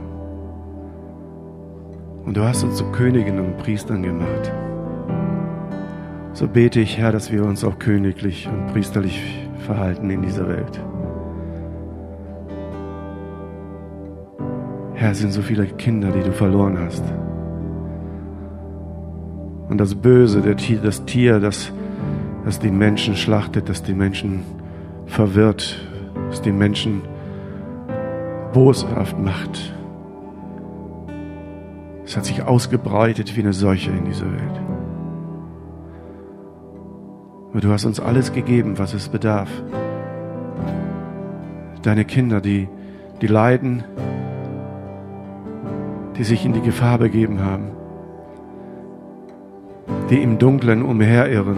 Und 2.24 2.38
du 2.38 2.42
hast 2.42 2.64
uns 2.64 2.78
zu 2.78 2.86
Königen 2.94 3.38
und 3.38 3.58
Priestern 3.58 4.02
gemacht. 4.02 4.50
So 6.32 6.48
bete 6.48 6.80
ich, 6.80 6.98
Herr, 6.98 7.12
dass 7.12 7.34
wir 7.34 7.44
uns 7.44 7.66
auch 7.66 7.80
königlich 7.80 8.48
und 8.48 8.68
priesterlich 8.68 9.22
verhalten 9.66 10.10
in 10.10 10.22
dieser 10.22 10.48
Welt. 10.48 10.80
Herr, 14.94 15.12
es 15.12 15.20
sind 15.20 15.34
so 15.34 15.42
viele 15.42 15.66
Kinder, 15.66 16.12
die 16.12 16.22
du 16.22 16.32
verloren 16.32 16.80
hast. 16.80 17.04
Und 19.70 19.78
das 19.78 19.94
Böse, 19.96 20.42
Tier, 20.56 20.80
das 20.82 21.06
Tier, 21.06 21.40
das, 21.40 21.72
das 22.44 22.60
die 22.60 22.72
Menschen 22.72 23.16
schlachtet, 23.16 23.70
das 23.70 23.84
die 23.84 23.94
Menschen 23.94 24.44
verwirrt, 25.06 25.80
das 26.30 26.42
die 26.42 26.52
Menschen 26.52 27.04
boshaft 28.52 29.18
macht. 29.20 29.74
Es 32.04 32.18
hat 32.18 32.26
sich 32.26 32.42
ausgebreitet 32.42 33.36
wie 33.36 33.42
eine 33.42 33.54
Seuche 33.54 33.92
in 33.92 34.06
dieser 34.06 34.26
Welt. 34.26 34.62
Aber 37.52 37.62
du 37.62 37.70
hast 37.72 37.86
uns 37.86 38.00
alles 38.00 38.34
gegeben, 38.34 38.80
was 38.80 38.96
es 38.96 39.10
bedarf. 39.10 39.50
Deine 41.84 42.06
Kinder, 42.06 42.42
die, 42.42 42.68
die 43.22 43.28
leiden, 43.28 43.84
die 46.18 46.24
sich 46.24 46.46
in 46.46 46.54
die 46.54 46.62
Gefahr 46.62 46.98
begeben 46.98 47.42
haben, 47.42 47.79
die 50.10 50.22
im 50.22 50.40
Dunklen 50.40 50.82
umherirren. 50.82 51.58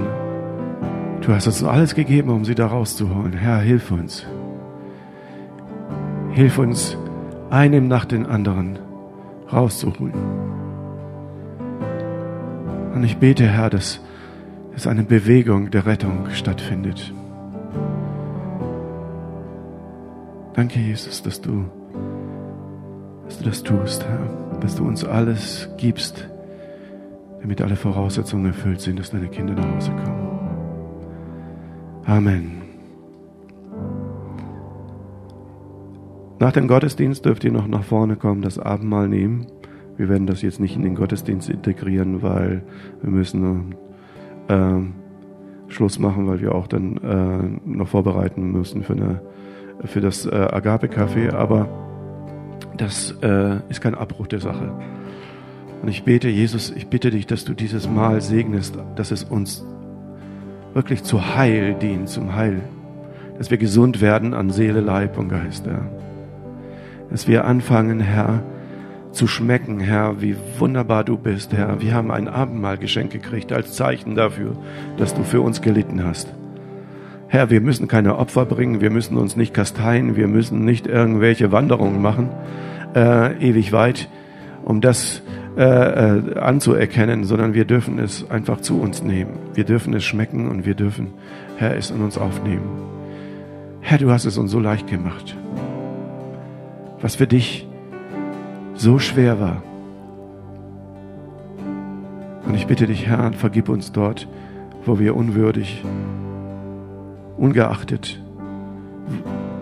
Du 1.21 1.33
hast 1.33 1.47
uns 1.47 1.63
alles 1.63 1.95
gegeben, 1.95 2.29
um 2.29 2.43
sie 2.43 2.55
da 2.55 2.67
rauszuholen. 2.67 3.33
Herr, 3.33 3.59
hilf 3.59 3.91
uns. 3.91 4.25
Hilf 6.31 6.57
uns, 6.57 6.97
einem 7.49 7.87
nach 7.87 8.05
den 8.05 8.25
anderen 8.25 8.79
rauszuholen. 9.51 10.13
Und 12.93 13.03
ich 13.03 13.17
bete, 13.17 13.45
Herr, 13.45 13.69
dass, 13.69 14.01
dass 14.73 14.87
eine 14.87 15.03
Bewegung 15.03 15.71
der 15.71 15.85
Rettung 15.85 16.29
stattfindet. 16.31 17.13
Danke, 20.53 20.79
Jesus, 20.79 21.23
dass 21.23 21.39
du, 21.39 21.65
dass 23.25 23.37
du 23.37 23.43
das 23.45 23.63
tust, 23.63 24.05
Herr, 24.05 24.59
dass 24.59 24.75
du 24.75 24.85
uns 24.85 25.05
alles 25.05 25.69
gibst, 25.77 26.30
damit 27.41 27.61
alle 27.61 27.75
Voraussetzungen 27.75 28.45
erfüllt 28.45 28.81
sind, 28.81 28.99
dass 28.99 29.11
deine 29.11 29.27
Kinder 29.27 29.53
nach 29.53 29.75
Hause 29.75 29.91
kommen. 29.91 30.21
Amen. 32.05 32.61
Nach 36.39 36.51
dem 36.51 36.67
Gottesdienst 36.67 37.23
dürft 37.25 37.43
ihr 37.43 37.51
noch 37.51 37.67
nach 37.67 37.83
vorne 37.83 38.15
kommen, 38.15 38.41
das 38.41 38.57
Abendmahl 38.57 39.07
nehmen. 39.07 39.45
Wir 39.97 40.09
werden 40.09 40.25
das 40.25 40.41
jetzt 40.41 40.59
nicht 40.59 40.75
in 40.75 40.81
den 40.81 40.95
Gottesdienst 40.95 41.49
integrieren, 41.49 42.23
weil 42.23 42.63
wir 43.01 43.11
müssen 43.11 43.75
äh, 44.47 44.79
Schluss 45.67 45.99
machen, 45.99 46.27
weil 46.27 46.41
wir 46.41 46.55
auch 46.55 46.67
dann 46.67 46.97
äh, 46.97 47.69
noch 47.69 47.87
vorbereiten 47.87 48.51
müssen 48.51 48.81
für, 48.83 48.93
eine, 48.93 49.21
für 49.85 50.01
das 50.01 50.25
äh, 50.25 50.29
Agape-Café. 50.29 51.33
Aber 51.33 51.69
das 52.75 53.15
äh, 53.21 53.59
ist 53.69 53.81
kein 53.81 53.93
Abbruch 53.93 54.25
der 54.25 54.39
Sache. 54.39 54.73
Und 55.81 55.87
ich 55.87 56.03
bete, 56.03 56.29
Jesus, 56.29 56.71
ich 56.75 56.87
bitte 56.87 57.09
dich, 57.09 57.25
dass 57.25 57.43
du 57.43 57.53
dieses 57.53 57.89
Mal 57.89 58.21
segnest, 58.21 58.77
dass 58.95 59.11
es 59.11 59.23
uns 59.23 59.65
wirklich 60.73 61.03
zu 61.03 61.35
Heil 61.35 61.73
dient, 61.73 62.07
zum 62.07 62.35
Heil. 62.35 62.61
Dass 63.37 63.49
wir 63.49 63.57
gesund 63.57 64.01
werden 64.01 64.33
an 64.33 64.51
Seele, 64.51 64.81
Leib 64.81 65.17
und 65.17 65.29
Geist, 65.29 65.65
Herr. 65.65 65.89
Dass 67.09 67.27
wir 67.27 67.45
anfangen, 67.45 67.99
Herr, 67.99 68.43
zu 69.11 69.27
schmecken, 69.27 69.79
Herr, 69.79 70.21
wie 70.21 70.35
wunderbar 70.57 71.03
du 71.03 71.17
bist, 71.17 71.51
Herr. 71.53 71.81
Wir 71.81 71.93
haben 71.93 72.11
ein 72.11 72.27
Abendmahlgeschenk 72.27 73.11
gekriegt 73.11 73.51
als 73.51 73.73
Zeichen 73.73 74.15
dafür, 74.15 74.55
dass 74.97 75.13
du 75.13 75.23
für 75.23 75.41
uns 75.41 75.61
gelitten 75.61 76.03
hast. 76.03 76.33
Herr, 77.27 77.49
wir 77.49 77.61
müssen 77.61 77.87
keine 77.87 78.17
Opfer 78.17 78.45
bringen, 78.45 78.81
wir 78.81 78.89
müssen 78.89 79.17
uns 79.17 79.35
nicht 79.35 79.53
kasteien, 79.53 80.15
wir 80.15 80.27
müssen 80.27 80.63
nicht 80.63 80.85
irgendwelche 80.87 81.51
Wanderungen 81.51 82.01
machen, 82.01 82.29
äh, 82.95 83.37
ewig 83.37 83.71
weit, 83.71 84.09
um 84.63 84.81
das 84.81 85.21
äh, 85.55 86.39
anzuerkennen, 86.39 87.23
sondern 87.23 87.53
wir 87.53 87.65
dürfen 87.65 87.99
es 87.99 88.29
einfach 88.29 88.61
zu 88.61 88.79
uns 88.79 89.03
nehmen. 89.03 89.33
Wir 89.53 89.63
dürfen 89.63 89.93
es 89.93 90.03
schmecken 90.03 90.49
und 90.49 90.65
wir 90.65 90.75
dürfen, 90.75 91.07
Herr, 91.57 91.75
es 91.75 91.91
in 91.91 92.01
uns 92.01 92.17
aufnehmen. 92.17 92.69
Herr, 93.81 93.97
du 93.97 94.11
hast 94.11 94.25
es 94.25 94.37
uns 94.37 94.51
so 94.51 94.59
leicht 94.59 94.87
gemacht. 94.87 95.35
Was 97.01 97.15
für 97.15 97.27
dich 97.27 97.67
so 98.75 98.99
schwer 98.99 99.39
war. 99.39 99.63
Und 102.45 102.55
ich 102.55 102.67
bitte 102.67 102.87
dich, 102.87 103.07
Herr, 103.07 103.33
vergib 103.33 103.69
uns 103.69 103.91
dort, 103.91 104.27
wo 104.85 104.99
wir 104.99 105.15
unwürdig 105.15 105.83
ungeachtet 107.37 108.21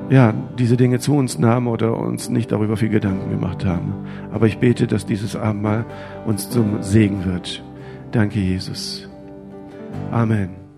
ja, 0.09 0.33
diese 0.57 0.77
Dinge 0.77 0.99
zu 0.99 1.15
uns 1.15 1.37
nahmen 1.37 1.67
oder 1.67 1.97
uns 1.97 2.29
nicht 2.29 2.51
darüber 2.51 2.77
viel 2.77 2.89
Gedanken 2.89 3.29
gemacht 3.29 3.65
haben. 3.65 3.93
Aber 4.31 4.47
ich 4.47 4.57
bete, 4.57 4.87
dass 4.87 5.05
dieses 5.05 5.35
Abendmahl 5.35 5.85
uns 6.25 6.49
zum 6.49 6.81
Segen 6.81 7.25
wird. 7.25 7.63
Danke, 8.11 8.39
Jesus. 8.39 9.07
Amen. 10.11 10.68